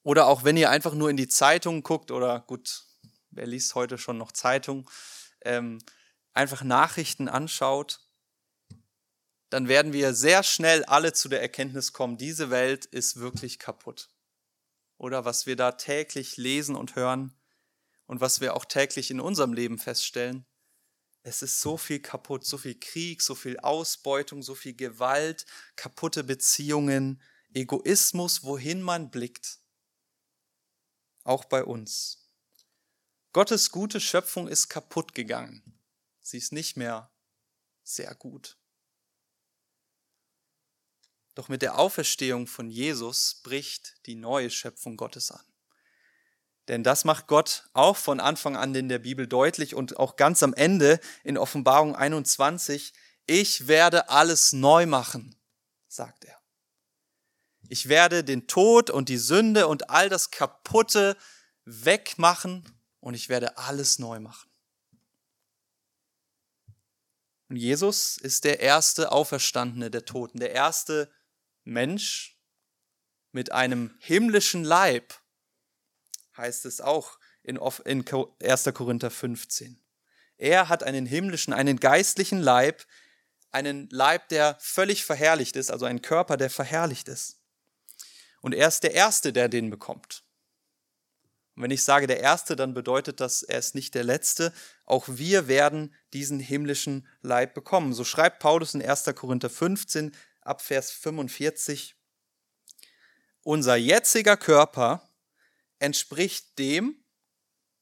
Oder 0.02 0.26
auch 0.26 0.44
wenn 0.44 0.56
ihr 0.56 0.70
einfach 0.70 0.94
nur 0.94 1.10
in 1.10 1.16
die 1.16 1.26
Zeitung 1.26 1.82
guckt 1.82 2.10
oder 2.10 2.40
gut, 2.40 2.84
wer 3.30 3.46
liest 3.46 3.74
heute 3.74 3.98
schon 3.98 4.18
noch 4.18 4.30
Zeitung? 4.32 4.88
Ähm, 5.40 5.78
einfach 6.34 6.62
Nachrichten 6.62 7.28
anschaut, 7.28 8.00
dann 9.48 9.68
werden 9.68 9.94
wir 9.94 10.12
sehr 10.12 10.42
schnell 10.42 10.84
alle 10.84 11.14
zu 11.14 11.30
der 11.30 11.40
Erkenntnis 11.40 11.94
kommen, 11.94 12.18
diese 12.18 12.50
Welt 12.50 12.84
ist 12.84 13.18
wirklich 13.18 13.58
kaputt. 13.58 14.10
Oder 14.98 15.24
was 15.24 15.46
wir 15.46 15.56
da 15.56 15.72
täglich 15.72 16.36
lesen 16.36 16.76
und 16.76 16.94
hören 16.94 17.32
und 18.06 18.20
was 18.20 18.42
wir 18.42 18.54
auch 18.54 18.66
täglich 18.66 19.10
in 19.10 19.20
unserem 19.20 19.54
Leben 19.54 19.78
feststellen, 19.78 20.44
es 21.28 21.42
ist 21.42 21.60
so 21.60 21.76
viel 21.76 22.00
kaputt, 22.00 22.44
so 22.44 22.56
viel 22.58 22.78
Krieg, 22.78 23.22
so 23.22 23.34
viel 23.34 23.58
Ausbeutung, 23.60 24.42
so 24.42 24.54
viel 24.54 24.74
Gewalt, 24.74 25.44
kaputte 25.76 26.24
Beziehungen, 26.24 27.22
Egoismus, 27.52 28.44
wohin 28.44 28.82
man 28.82 29.10
blickt. 29.10 29.60
Auch 31.24 31.44
bei 31.44 31.62
uns. 31.62 32.30
Gottes 33.32 33.70
gute 33.70 34.00
Schöpfung 34.00 34.48
ist 34.48 34.68
kaputt 34.68 35.14
gegangen. 35.14 35.78
Sie 36.20 36.38
ist 36.38 36.52
nicht 36.52 36.76
mehr 36.76 37.12
sehr 37.82 38.14
gut. 38.14 38.58
Doch 41.34 41.48
mit 41.48 41.62
der 41.62 41.78
Auferstehung 41.78 42.46
von 42.46 42.70
Jesus 42.70 43.42
bricht 43.42 44.04
die 44.06 44.16
neue 44.16 44.50
Schöpfung 44.50 44.96
Gottes 44.96 45.30
an. 45.30 45.47
Denn 46.68 46.84
das 46.84 47.04
macht 47.04 47.26
Gott 47.26 47.68
auch 47.72 47.96
von 47.96 48.20
Anfang 48.20 48.56
an 48.56 48.74
in 48.74 48.88
der 48.88 48.98
Bibel 48.98 49.26
deutlich 49.26 49.74
und 49.74 49.96
auch 49.96 50.16
ganz 50.16 50.42
am 50.42 50.52
Ende 50.52 51.00
in 51.24 51.38
Offenbarung 51.38 51.96
21. 51.96 52.92
Ich 53.26 53.66
werde 53.66 54.10
alles 54.10 54.52
neu 54.52 54.84
machen, 54.86 55.34
sagt 55.88 56.24
er. 56.24 56.38
Ich 57.68 57.88
werde 57.88 58.22
den 58.22 58.46
Tod 58.46 58.90
und 58.90 59.08
die 59.08 59.18
Sünde 59.18 59.66
und 59.66 59.90
all 59.90 60.08
das 60.08 60.30
Kaputte 60.30 61.16
wegmachen 61.64 62.64
und 63.00 63.14
ich 63.14 63.28
werde 63.28 63.56
alles 63.58 63.98
neu 63.98 64.20
machen. 64.20 64.50
Und 67.48 67.56
Jesus 67.56 68.18
ist 68.18 68.44
der 68.44 68.60
erste 68.60 69.10
Auferstandene 69.10 69.90
der 69.90 70.04
Toten, 70.04 70.38
der 70.38 70.52
erste 70.52 71.10
Mensch 71.64 72.38
mit 73.32 73.52
einem 73.52 73.94
himmlischen 74.00 74.64
Leib, 74.64 75.14
heißt 76.38 76.64
es 76.64 76.80
auch 76.80 77.18
in 77.42 77.58
1. 77.58 78.64
Korinther 78.74 79.10
15. 79.10 79.80
Er 80.38 80.68
hat 80.68 80.82
einen 80.82 81.04
himmlischen, 81.04 81.52
einen 81.52 81.80
geistlichen 81.80 82.40
Leib, 82.40 82.86
einen 83.50 83.88
Leib, 83.90 84.28
der 84.28 84.56
völlig 84.60 85.04
verherrlicht 85.04 85.56
ist, 85.56 85.70
also 85.70 85.84
einen 85.84 86.02
Körper, 86.02 86.36
der 86.36 86.50
verherrlicht 86.50 87.08
ist. 87.08 87.40
Und 88.40 88.54
er 88.54 88.68
ist 88.68 88.82
der 88.82 88.94
Erste, 88.94 89.32
der 89.32 89.48
den 89.48 89.70
bekommt. 89.70 90.22
Und 91.56 91.64
wenn 91.64 91.70
ich 91.72 91.82
sage 91.82 92.06
der 92.06 92.20
Erste, 92.20 92.54
dann 92.54 92.72
bedeutet 92.72 93.18
das, 93.20 93.42
er 93.42 93.58
ist 93.58 93.74
nicht 93.74 93.96
der 93.96 94.04
Letzte. 94.04 94.52
Auch 94.84 95.06
wir 95.08 95.48
werden 95.48 95.92
diesen 96.12 96.38
himmlischen 96.38 97.08
Leib 97.20 97.54
bekommen. 97.54 97.94
So 97.94 98.04
schreibt 98.04 98.38
Paulus 98.38 98.74
in 98.74 98.82
1. 98.82 99.06
Korinther 99.16 99.50
15 99.50 100.14
ab 100.42 100.62
Vers 100.62 100.92
45. 100.92 101.96
Unser 103.42 103.74
jetziger 103.74 104.36
Körper 104.36 105.07
entspricht 105.78 106.58
dem, 106.58 106.96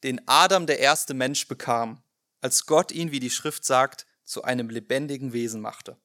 den 0.02 0.26
Adam 0.26 0.66
der 0.66 0.78
erste 0.78 1.14
Mensch 1.14 1.48
bekam, 1.48 2.02
als 2.40 2.66
Gott 2.66 2.92
ihn, 2.92 3.10
wie 3.10 3.20
die 3.20 3.30
Schrift 3.30 3.64
sagt, 3.64 4.06
zu 4.24 4.42
einem 4.42 4.68
lebendigen 4.68 5.32
Wesen 5.32 5.60
machte. 5.60 5.96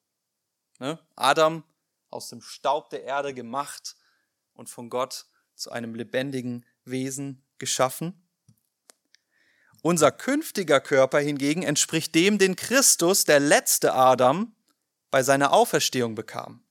Ne? 0.78 0.98
Adam 1.16 1.64
aus 2.10 2.28
dem 2.28 2.40
Staub 2.40 2.90
der 2.90 3.04
Erde 3.04 3.34
gemacht 3.34 3.96
und 4.54 4.70
von 4.70 4.90
Gott 4.90 5.26
zu 5.54 5.70
einem 5.70 5.94
lebendigen 5.94 6.64
Wesen 6.84 7.44
geschaffen. 7.58 8.26
Unser 9.82 10.12
künftiger 10.12 10.80
Körper 10.80 11.18
hingegen 11.18 11.62
entspricht 11.62 12.14
dem, 12.14 12.38
den 12.38 12.54
Christus, 12.54 13.24
der 13.24 13.40
letzte 13.40 13.94
Adam, 13.94 14.54
bei 15.10 15.22
seiner 15.22 15.52
Auferstehung 15.52 16.14
bekam. 16.14 16.64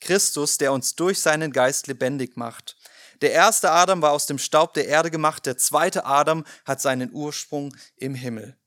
Christus, 0.00 0.58
der 0.58 0.72
uns 0.72 0.94
durch 0.94 1.20
seinen 1.20 1.50
Geist 1.52 1.86
lebendig 1.86 2.36
macht. 2.36 2.76
Der 3.22 3.32
erste 3.32 3.70
Adam 3.70 4.02
war 4.02 4.12
aus 4.12 4.26
dem 4.26 4.38
Staub 4.38 4.74
der 4.74 4.86
Erde 4.86 5.10
gemacht, 5.10 5.46
der 5.46 5.56
zweite 5.56 6.04
Adam 6.04 6.44
hat 6.64 6.80
seinen 6.80 7.12
Ursprung 7.12 7.74
im 7.96 8.14
Himmel. 8.14 8.58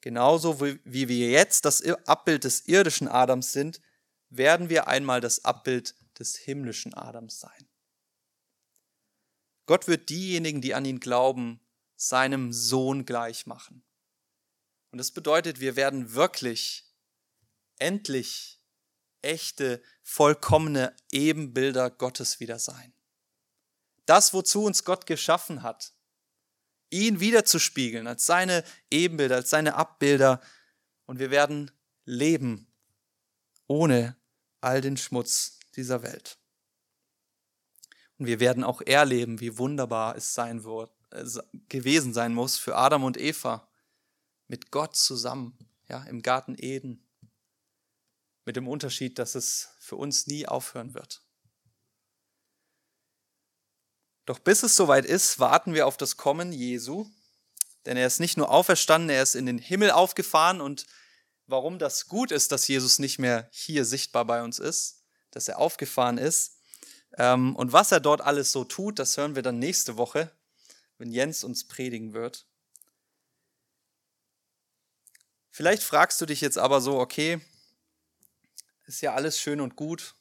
Genauso 0.00 0.60
wie 0.60 1.08
wir 1.08 1.30
jetzt 1.30 1.64
das 1.64 1.82
Abbild 2.06 2.44
des 2.44 2.66
irdischen 2.66 3.08
Adams 3.08 3.52
sind, 3.52 3.80
werden 4.28 4.68
wir 4.68 4.86
einmal 4.86 5.20
das 5.20 5.44
Abbild 5.44 5.96
des 6.18 6.36
himmlischen 6.36 6.94
Adams 6.94 7.40
sein. 7.40 7.68
Gott 9.66 9.88
wird 9.88 10.08
diejenigen, 10.08 10.60
die 10.60 10.74
an 10.74 10.84
ihn 10.84 11.00
glauben, 11.00 11.60
seinem 11.96 12.52
Sohn 12.52 13.04
gleich 13.04 13.46
machen. 13.46 13.84
Und 14.90 14.98
das 14.98 15.10
bedeutet, 15.10 15.60
wir 15.60 15.76
werden 15.76 16.14
wirklich 16.14 16.86
endlich 17.78 18.62
echte, 19.20 19.82
vollkommene 20.02 20.94
Ebenbilder 21.10 21.90
Gottes 21.90 22.40
wieder 22.40 22.58
sein. 22.58 22.94
Das, 24.08 24.32
wozu 24.32 24.64
uns 24.64 24.84
Gott 24.84 25.04
geschaffen 25.04 25.62
hat, 25.62 25.92
ihn 26.88 27.20
wiederzuspiegeln 27.20 28.06
als 28.06 28.24
seine 28.24 28.64
Ebenbilder, 28.90 29.36
als 29.36 29.50
seine 29.50 29.74
Abbilder. 29.74 30.40
Und 31.04 31.18
wir 31.18 31.30
werden 31.30 31.70
leben 32.06 32.72
ohne 33.66 34.16
all 34.62 34.80
den 34.80 34.96
Schmutz 34.96 35.58
dieser 35.76 36.02
Welt. 36.02 36.38
Und 38.16 38.24
wir 38.24 38.40
werden 38.40 38.64
auch 38.64 38.80
erleben, 38.80 39.40
wie 39.40 39.58
wunderbar 39.58 40.16
es 40.16 40.32
sein 40.32 40.64
wird, 40.64 40.90
äh, 41.10 41.26
gewesen 41.68 42.14
sein 42.14 42.32
muss 42.32 42.56
für 42.56 42.76
Adam 42.76 43.04
und 43.04 43.18
Eva 43.18 43.68
mit 44.46 44.70
Gott 44.70 44.96
zusammen, 44.96 45.58
ja, 45.86 46.02
im 46.04 46.22
Garten 46.22 46.56
Eden. 46.58 47.06
Mit 48.46 48.56
dem 48.56 48.68
Unterschied, 48.68 49.18
dass 49.18 49.34
es 49.34 49.76
für 49.78 49.96
uns 49.96 50.26
nie 50.26 50.48
aufhören 50.48 50.94
wird. 50.94 51.27
Doch 54.28 54.38
bis 54.38 54.62
es 54.62 54.76
soweit 54.76 55.06
ist, 55.06 55.38
warten 55.38 55.72
wir 55.72 55.86
auf 55.86 55.96
das 55.96 56.18
Kommen 56.18 56.52
Jesu, 56.52 57.06
denn 57.86 57.96
er 57.96 58.06
ist 58.06 58.20
nicht 58.20 58.36
nur 58.36 58.50
auferstanden, 58.50 59.08
er 59.08 59.22
ist 59.22 59.34
in 59.34 59.46
den 59.46 59.56
Himmel 59.56 59.90
aufgefahren 59.90 60.60
und 60.60 60.84
warum 61.46 61.78
das 61.78 62.08
gut 62.08 62.30
ist, 62.30 62.52
dass 62.52 62.68
Jesus 62.68 62.98
nicht 62.98 63.18
mehr 63.18 63.48
hier 63.52 63.86
sichtbar 63.86 64.26
bei 64.26 64.42
uns 64.42 64.58
ist, 64.58 65.02
dass 65.30 65.48
er 65.48 65.58
aufgefahren 65.58 66.18
ist. 66.18 66.58
Ähm, 67.16 67.56
und 67.56 67.72
was 67.72 67.90
er 67.90 68.00
dort 68.00 68.20
alles 68.20 68.52
so 68.52 68.64
tut, 68.64 68.98
das 68.98 69.16
hören 69.16 69.34
wir 69.34 69.40
dann 69.40 69.58
nächste 69.58 69.96
Woche, 69.96 70.30
wenn 70.98 71.10
Jens 71.10 71.42
uns 71.42 71.66
predigen 71.66 72.12
wird. 72.12 72.46
Vielleicht 75.50 75.82
fragst 75.82 76.20
du 76.20 76.26
dich 76.26 76.42
jetzt 76.42 76.58
aber 76.58 76.82
so, 76.82 77.00
okay, 77.00 77.40
ist 78.84 79.00
ja 79.00 79.14
alles 79.14 79.40
schön 79.40 79.62
und 79.62 79.74
gut, 79.74 80.16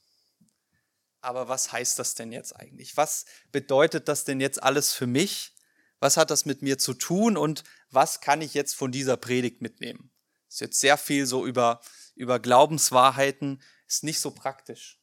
aber 1.28 1.50
was 1.50 1.74
heißt 1.74 2.00
das 2.00 2.16
denn 2.16 2.32
jetzt 2.32 2.56
eigentlich? 2.56 2.96
Was 2.96 3.26
bedeutet 3.52 4.08
das 4.08 4.24
denn 4.24 4.40
jetzt 4.40 4.64
alles 4.64 4.94
für 4.94 5.08
mich? 5.08 5.54
Was 6.00 6.16
hat 6.16 6.32
das 6.32 6.46
mit 6.46 6.62
mir 6.62 6.78
zu 6.78 6.94
tun 6.94 7.36
und 7.36 7.66
was 7.90 8.22
kann 8.22 8.42
ich 8.42 8.54
jetzt 8.54 8.76
von 8.76 8.94
dieser 8.94 9.18
Predigt 9.18 9.62
mitnehmen? 9.62 10.10
ist 10.48 10.62
jetzt 10.62 10.80
sehr 10.80 10.98
viel 10.98 11.26
so 11.26 11.46
über, 11.46 11.82
über 12.16 12.40
Glaubenswahrheiten, 12.40 13.62
ist 13.88 14.06
nicht 14.06 14.22
so 14.22 14.32
praktisch. 14.32 15.02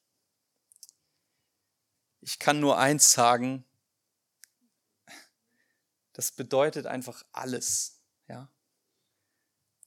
Ich 2.22 2.38
kann 2.38 2.58
nur 2.58 2.78
eins 2.78 3.12
sagen, 3.12 3.66
das 6.14 6.32
bedeutet 6.32 6.86
einfach 6.86 7.22
alles, 7.32 8.00
ja. 8.28 8.50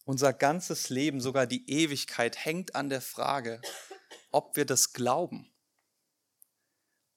Unser 0.06 0.34
ganzes 0.34 0.90
Leben, 0.90 1.20
sogar 1.20 1.48
die 1.48 1.68
Ewigkeit, 1.68 2.46
hängt 2.46 2.76
an 2.76 2.90
der 2.90 3.02
Frage, 3.02 3.60
ob 4.30 4.56
wir 4.56 4.66
das 4.66 4.94
glauben. 4.94 5.52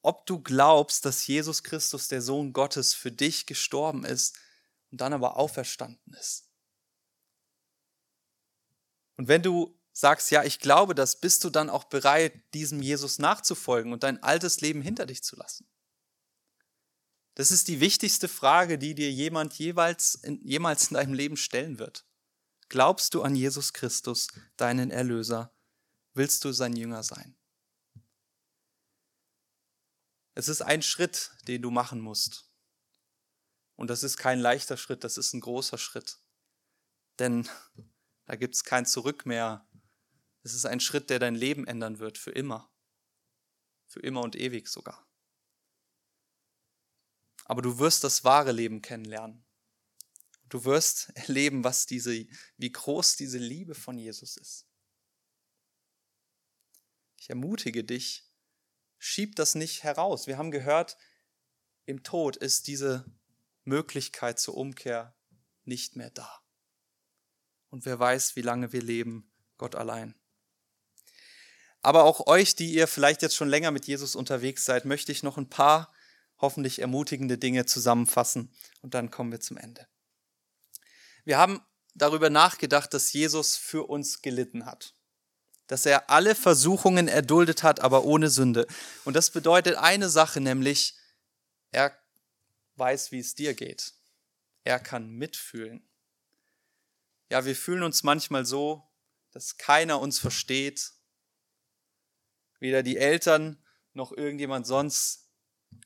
Ob 0.02 0.26
du 0.26 0.40
glaubst, 0.40 1.04
dass 1.04 1.26
Jesus 1.26 1.62
Christus, 1.62 2.08
der 2.08 2.22
Sohn 2.22 2.52
Gottes, 2.52 2.94
für 2.94 3.12
dich 3.12 3.46
gestorben 3.46 4.04
ist 4.04 4.38
und 4.90 5.00
dann 5.00 5.12
aber 5.12 5.36
auferstanden 5.36 6.14
ist. 6.14 6.48
Und 9.16 9.28
wenn 9.28 9.42
du 9.42 9.78
sagst, 9.92 10.30
ja, 10.30 10.44
ich 10.44 10.60
glaube 10.60 10.94
das, 10.94 11.20
bist 11.20 11.44
du 11.44 11.50
dann 11.50 11.68
auch 11.68 11.84
bereit, 11.84 12.32
diesem 12.54 12.80
Jesus 12.80 13.18
nachzufolgen 13.18 13.92
und 13.92 14.02
dein 14.02 14.22
altes 14.22 14.60
Leben 14.62 14.80
hinter 14.80 15.04
dich 15.04 15.22
zu 15.22 15.36
lassen? 15.36 15.68
Das 17.34 17.50
ist 17.50 17.68
die 17.68 17.80
wichtigste 17.80 18.28
Frage, 18.28 18.78
die 18.78 18.94
dir 18.94 19.10
jemand 19.10 19.54
jeweils 19.54 20.14
in, 20.14 20.40
jemals 20.46 20.88
in 20.88 20.94
deinem 20.94 21.14
Leben 21.14 21.36
stellen 21.36 21.78
wird. 21.78 22.06
Glaubst 22.68 23.14
du 23.14 23.22
an 23.22 23.34
Jesus 23.34 23.72
Christus, 23.72 24.28
deinen 24.56 24.90
Erlöser? 24.90 25.52
Willst 26.14 26.44
du 26.44 26.52
sein 26.52 26.74
Jünger 26.76 27.02
sein? 27.02 27.36
Es 30.34 30.48
ist 30.48 30.62
ein 30.62 30.82
Schritt, 30.82 31.32
den 31.48 31.62
du 31.62 31.70
machen 31.70 32.00
musst. 32.00 32.50
Und 33.76 33.88
das 33.88 34.02
ist 34.02 34.16
kein 34.16 34.38
leichter 34.38 34.76
Schritt, 34.76 35.04
das 35.04 35.16
ist 35.16 35.32
ein 35.32 35.40
großer 35.40 35.78
Schritt. 35.78 36.18
Denn 37.18 37.48
da 38.26 38.36
gibt 38.36 38.54
es 38.54 38.64
kein 38.64 38.86
Zurück 38.86 39.26
mehr. 39.26 39.66
Es 40.42 40.54
ist 40.54 40.66
ein 40.66 40.80
Schritt, 40.80 41.10
der 41.10 41.18
dein 41.18 41.34
Leben 41.34 41.66
ändern 41.66 41.98
wird, 41.98 42.18
für 42.18 42.30
immer. 42.30 42.70
Für 43.86 44.00
immer 44.00 44.22
und 44.22 44.36
ewig 44.36 44.68
sogar. 44.68 45.06
Aber 47.44 47.62
du 47.62 47.78
wirst 47.78 48.04
das 48.04 48.22
wahre 48.22 48.52
Leben 48.52 48.80
kennenlernen. 48.80 49.44
Du 50.48 50.64
wirst 50.64 51.10
erleben, 51.14 51.64
was 51.64 51.86
diese, 51.86 52.26
wie 52.56 52.72
groß 52.72 53.16
diese 53.16 53.38
Liebe 53.38 53.74
von 53.74 53.98
Jesus 53.98 54.36
ist. 54.36 54.66
Ich 57.16 57.28
ermutige 57.28 57.82
dich, 57.82 58.29
schieb 59.00 59.34
das 59.34 59.56
nicht 59.56 59.82
heraus. 59.82 60.28
Wir 60.28 60.38
haben 60.38 60.52
gehört, 60.52 60.96
im 61.86 62.04
Tod 62.04 62.36
ist 62.36 62.68
diese 62.68 63.04
Möglichkeit 63.64 64.38
zur 64.38 64.56
Umkehr 64.56 65.16
nicht 65.64 65.96
mehr 65.96 66.10
da 66.10 66.40
und 67.70 67.86
wer 67.86 67.98
weiß, 67.98 68.36
wie 68.36 68.42
lange 68.42 68.72
wir 68.72 68.82
leben, 68.82 69.30
Gott 69.56 69.74
allein. 69.74 70.14
Aber 71.82 72.04
auch 72.04 72.26
euch, 72.26 72.54
die 72.54 72.74
ihr 72.74 72.86
vielleicht 72.86 73.22
jetzt 73.22 73.36
schon 73.36 73.48
länger 73.48 73.70
mit 73.70 73.86
Jesus 73.86 74.14
unterwegs 74.14 74.64
seid, 74.64 74.84
möchte 74.84 75.12
ich 75.12 75.22
noch 75.22 75.38
ein 75.38 75.48
paar 75.48 75.92
hoffentlich 76.38 76.80
ermutigende 76.80 77.38
Dinge 77.38 77.64
zusammenfassen 77.64 78.52
und 78.82 78.94
dann 78.94 79.10
kommen 79.10 79.32
wir 79.32 79.40
zum 79.40 79.56
Ende. 79.56 79.86
Wir 81.24 81.38
haben 81.38 81.60
darüber 81.94 82.28
nachgedacht, 82.28 82.92
dass 82.92 83.12
Jesus 83.12 83.56
für 83.56 83.88
uns 83.88 84.20
gelitten 84.20 84.66
hat, 84.66 84.94
dass 85.70 85.86
er 85.86 86.10
alle 86.10 86.34
Versuchungen 86.34 87.06
erduldet 87.06 87.62
hat, 87.62 87.78
aber 87.78 88.02
ohne 88.02 88.28
Sünde. 88.28 88.66
Und 89.04 89.14
das 89.14 89.30
bedeutet 89.30 89.76
eine 89.76 90.08
Sache, 90.08 90.40
nämlich 90.40 90.96
er 91.70 91.96
weiß, 92.74 93.12
wie 93.12 93.20
es 93.20 93.36
dir 93.36 93.54
geht. 93.54 93.94
Er 94.64 94.80
kann 94.80 95.10
mitfühlen. 95.10 95.88
Ja, 97.30 97.44
wir 97.44 97.54
fühlen 97.54 97.84
uns 97.84 98.02
manchmal 98.02 98.44
so, 98.44 98.82
dass 99.30 99.58
keiner 99.58 100.00
uns 100.00 100.18
versteht. 100.18 100.90
Weder 102.58 102.82
die 102.82 102.96
Eltern 102.96 103.64
noch 103.92 104.10
irgendjemand 104.10 104.66
sonst. 104.66 105.30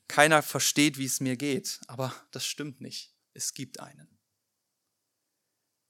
Keiner 0.07 0.41
versteht, 0.41 0.97
wie 0.97 1.05
es 1.05 1.19
mir 1.19 1.37
geht. 1.37 1.79
Aber 1.85 2.11
das 2.31 2.43
stimmt 2.43 2.81
nicht. 2.81 3.13
Es 3.33 3.53
gibt 3.53 3.79
einen. 3.79 4.19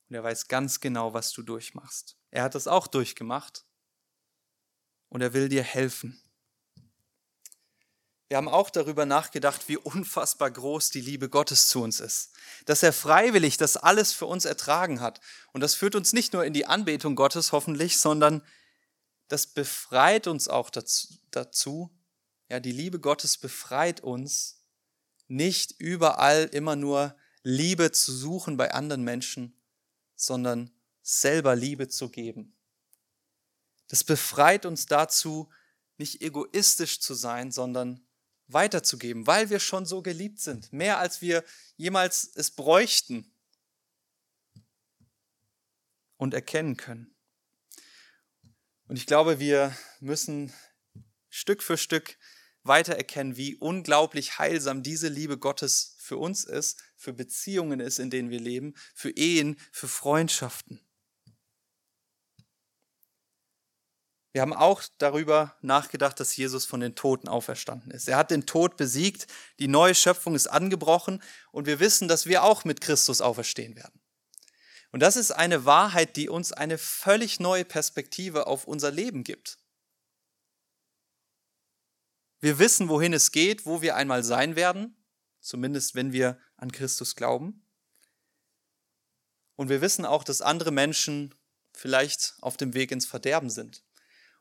Und 0.10 0.16
er 0.16 0.24
weiß 0.24 0.50
ganz 0.50 0.82
genau, 0.82 1.14
was 1.14 1.32
du 1.32 1.43
durchmachst. 1.43 2.18
Er 2.32 2.43
hat 2.43 2.56
das 2.56 2.68
auch 2.68 2.88
durchgemacht. 2.88 3.66
Und 5.10 5.22
er 5.22 5.34
will 5.34 5.49
dir 5.49 5.64
helfen. 5.64 6.22
Wir 8.28 8.38
haben 8.38 8.47
auch 8.47 8.72
darüber 8.72 9.06
nachgedacht, 9.06 9.68
wie 9.68 9.78
unfassbar 9.78 10.49
groß 10.49 10.89
die 10.89 11.01
Liebe 11.01 11.30
Gottes 11.30 11.68
zu 11.68 11.84
uns 11.84 11.99
ist. 11.99 12.32
Dass 12.66 12.82
er 12.82 12.91
freiwillig 12.91 13.58
das 13.58 13.78
alles 13.78 14.14
für 14.14 14.26
uns 14.26 14.45
ertragen 14.45 14.99
hat. 14.99 15.22
Und 15.53 15.62
das 15.62 15.76
führt 15.76 15.95
uns 15.95 16.12
nicht 16.12 16.34
nur 16.34 16.43
in 16.43 16.53
die 16.53 16.66
Anbetung 16.66 17.16
Gottes 17.16 17.51
hoffentlich, 17.51 17.99
sondern 17.99 18.41
das 19.28 19.47
befreit 19.47 20.28
uns 20.28 20.47
auch 20.47 20.72
dazu. 21.32 21.91
Ja, 22.49 22.60
die 22.60 22.72
Liebe 22.72 22.99
Gottes 22.99 23.38
befreit 23.38 24.01
uns, 24.01 24.62
nicht 25.28 25.80
überall 25.80 26.45
immer 26.51 26.76
nur 26.76 27.16
Liebe 27.43 27.91
zu 27.91 28.12
suchen 28.12 28.58
bei 28.58 28.74
anderen 28.74 29.03
Menschen, 29.03 29.60
sondern 30.16 30.72
selber 31.01 31.56
Liebe 31.56 31.88
zu 31.88 32.10
geben. 32.10 32.55
Das 33.88 34.04
befreit 34.04 34.66
uns 34.66 34.86
dazu, 34.86 35.50
nicht 35.98 36.22
egoistisch 36.22 37.00
zu 37.00 37.14
sein, 37.14 37.52
sondern 37.52 38.06
weiterzugeben, 38.48 39.28
weil 39.28 39.50
wir 39.50 39.60
schon 39.60 39.86
so 39.86 40.02
geliebt 40.02 40.40
sind, 40.40 40.72
mehr 40.72 41.00
als 41.00 41.22
wir 41.22 41.44
jemals 41.78 42.32
es 42.36 42.52
bräuchten 42.52 43.32
und 46.18 46.34
erkennen 46.34 46.78
können. 46.78 47.16
Und 48.88 48.98
ich 48.98 49.08
glaube, 49.08 49.40
wir 49.40 49.76
müssen 50.00 50.54
Stück 51.30 51.64
für 51.64 51.78
Stück 51.78 52.18
weiter 52.64 52.96
erkennen, 52.96 53.38
wie 53.38 53.56
unglaublich 53.56 54.38
heilsam 54.38 54.84
diese 54.84 55.08
Liebe 55.08 55.38
Gottes 55.38 55.96
für 56.00 56.18
uns 56.18 56.44
ist, 56.44 56.82
für 56.96 57.14
Beziehungen 57.14 57.80
ist, 57.80 58.00
in 58.00 58.10
denen 58.10 58.30
wir 58.30 58.40
leben, 58.40 58.76
für 58.94 59.12
Ehen, 59.12 59.60
für 59.72 59.88
Freundschaften. 59.88 60.85
Wir 64.36 64.42
haben 64.42 64.52
auch 64.52 64.84
darüber 64.98 65.56
nachgedacht, 65.62 66.20
dass 66.20 66.36
Jesus 66.36 66.66
von 66.66 66.82
den 66.82 66.94
Toten 66.94 67.30
auferstanden 67.30 67.90
ist. 67.92 68.10
Er 68.10 68.18
hat 68.18 68.32
den 68.32 68.46
Tod 68.46 68.76
besiegt, 68.76 69.28
die 69.60 69.70
neue 69.70 69.96
Schöpfung 69.96 70.36
ist 70.36 70.48
angebrochen 70.48 71.24
und 71.54 71.68
wir 71.68 71.80
wissen, 71.80 72.10
dass 72.10 72.26
wir 72.26 72.44
auch 72.44 72.66
mit 72.66 72.82
Christus 72.82 73.22
auferstehen 73.22 73.78
werden. 73.78 73.98
Und 74.92 75.00
das 75.00 75.16
ist 75.16 75.32
eine 75.32 75.64
Wahrheit, 75.64 76.18
die 76.18 76.28
uns 76.28 76.52
eine 76.52 76.78
völlig 76.78 77.40
neue 77.40 77.64
Perspektive 77.64 78.46
auf 78.48 78.66
unser 78.68 78.92
Leben 78.92 79.24
gibt. 79.24 79.58
Wir 82.42 82.60
wissen, 82.60 82.90
wohin 82.90 83.14
es 83.14 83.32
geht, 83.32 83.66
wo 83.66 83.82
wir 83.82 83.96
einmal 83.96 84.26
sein 84.26 84.58
werden, 84.58 84.98
zumindest 85.40 85.96
wenn 85.96 86.12
wir 86.12 86.38
an 86.58 86.74
Christus 86.74 87.16
glauben. 87.16 87.66
Und 89.56 89.70
wir 89.70 89.80
wissen 89.80 90.06
auch, 90.06 90.26
dass 90.26 90.42
andere 90.42 90.72
Menschen 90.72 91.34
vielleicht 91.72 92.36
auf 92.42 92.58
dem 92.58 92.74
Weg 92.74 92.92
ins 92.92 93.06
Verderben 93.06 93.50
sind. 93.50 93.85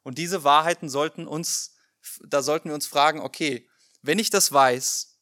Und 0.05 0.19
diese 0.19 0.45
Wahrheiten 0.45 0.89
sollten 0.89 1.27
uns, 1.27 1.75
da 2.23 2.43
sollten 2.43 2.69
wir 2.69 2.75
uns 2.75 2.87
fragen, 2.87 3.19
okay, 3.21 3.69
wenn 4.03 4.21
ich 4.21 4.31
das 4.31 4.53
weiß, 4.53 5.19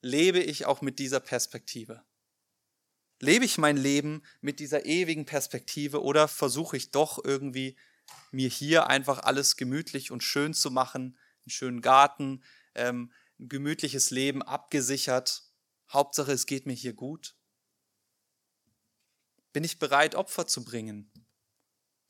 lebe 0.00 0.40
ich 0.40 0.64
auch 0.66 0.80
mit 0.80 0.98
dieser 0.98 1.20
Perspektive? 1.20 2.02
Lebe 3.20 3.44
ich 3.44 3.58
mein 3.58 3.76
Leben 3.76 4.22
mit 4.40 4.58
dieser 4.58 4.86
ewigen 4.86 5.26
Perspektive 5.26 6.02
oder 6.02 6.28
versuche 6.28 6.76
ich 6.76 6.90
doch 6.90 7.22
irgendwie 7.22 7.76
mir 8.30 8.48
hier 8.48 8.86
einfach 8.88 9.20
alles 9.20 9.56
gemütlich 9.56 10.10
und 10.10 10.22
schön 10.22 10.54
zu 10.54 10.70
machen, 10.70 11.18
einen 11.44 11.50
schönen 11.50 11.80
Garten, 11.82 12.42
ähm, 12.74 13.12
ein 13.38 13.48
gemütliches 13.48 14.10
Leben 14.10 14.42
abgesichert. 14.42 15.50
Hauptsache, 15.90 16.32
es 16.32 16.46
geht 16.46 16.66
mir 16.66 16.72
hier 16.72 16.94
gut. 16.94 17.36
Bin 19.52 19.62
ich 19.62 19.78
bereit, 19.78 20.14
Opfer 20.14 20.46
zu 20.46 20.64
bringen, 20.64 21.10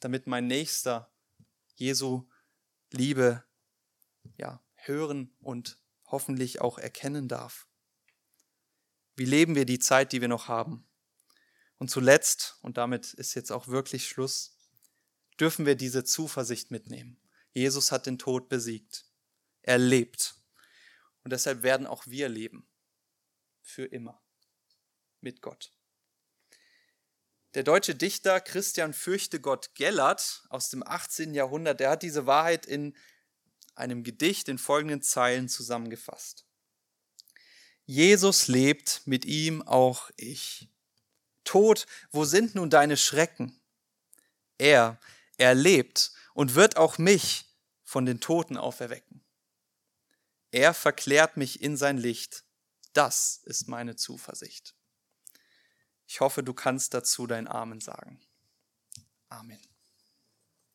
damit 0.00 0.26
mein 0.26 0.46
Nächster 0.46 1.15
Jesu 1.76 2.28
Liebe 2.90 3.44
ja, 4.36 4.62
hören 4.74 5.34
und 5.40 5.78
hoffentlich 6.06 6.60
auch 6.60 6.78
erkennen 6.78 7.28
darf? 7.28 7.68
Wie 9.14 9.24
leben 9.24 9.54
wir 9.54 9.64
die 9.64 9.78
Zeit, 9.78 10.12
die 10.12 10.20
wir 10.20 10.28
noch 10.28 10.48
haben? 10.48 10.86
Und 11.78 11.90
zuletzt, 11.90 12.58
und 12.62 12.76
damit 12.76 13.14
ist 13.14 13.34
jetzt 13.34 13.50
auch 13.50 13.68
wirklich 13.68 14.08
Schluss, 14.08 14.58
dürfen 15.38 15.66
wir 15.66 15.74
diese 15.74 16.04
Zuversicht 16.04 16.70
mitnehmen. 16.70 17.20
Jesus 17.52 17.92
hat 17.92 18.06
den 18.06 18.18
Tod 18.18 18.48
besiegt. 18.48 19.06
Er 19.62 19.78
lebt. 19.78 20.34
Und 21.24 21.32
deshalb 21.32 21.62
werden 21.62 21.86
auch 21.86 22.06
wir 22.06 22.28
leben. 22.28 22.68
Für 23.62 23.84
immer. 23.84 24.22
Mit 25.20 25.42
Gott. 25.42 25.75
Der 27.56 27.62
deutsche 27.62 27.94
Dichter 27.94 28.38
Christian 28.42 28.92
Fürchtegott 28.92 29.74
Gellert 29.74 30.44
aus 30.50 30.68
dem 30.68 30.86
18. 30.86 31.32
Jahrhundert, 31.32 31.80
der 31.80 31.88
hat 31.88 32.02
diese 32.02 32.26
Wahrheit 32.26 32.66
in 32.66 32.94
einem 33.74 34.04
Gedicht 34.04 34.50
in 34.50 34.58
folgenden 34.58 35.00
Zeilen 35.00 35.48
zusammengefasst. 35.48 36.44
Jesus 37.86 38.46
lebt, 38.46 39.00
mit 39.06 39.24
ihm 39.24 39.62
auch 39.62 40.10
ich. 40.18 40.68
Tod, 41.44 41.86
wo 42.10 42.26
sind 42.26 42.54
nun 42.56 42.68
deine 42.68 42.98
Schrecken? 42.98 43.58
Er, 44.58 45.00
er 45.38 45.54
lebt 45.54 46.12
und 46.34 46.56
wird 46.56 46.76
auch 46.76 46.98
mich 46.98 47.46
von 47.84 48.04
den 48.04 48.20
Toten 48.20 48.58
auferwecken. 48.58 49.24
Er 50.50 50.74
verklärt 50.74 51.38
mich 51.38 51.62
in 51.62 51.78
sein 51.78 51.96
Licht. 51.96 52.44
Das 52.92 53.40
ist 53.46 53.66
meine 53.66 53.96
Zuversicht. 53.96 54.75
Ich 56.06 56.20
hoffe, 56.20 56.42
du 56.42 56.54
kannst 56.54 56.94
dazu 56.94 57.26
dein 57.26 57.48
Amen 57.48 57.80
sagen. 57.80 58.20
Amen. 59.28 59.60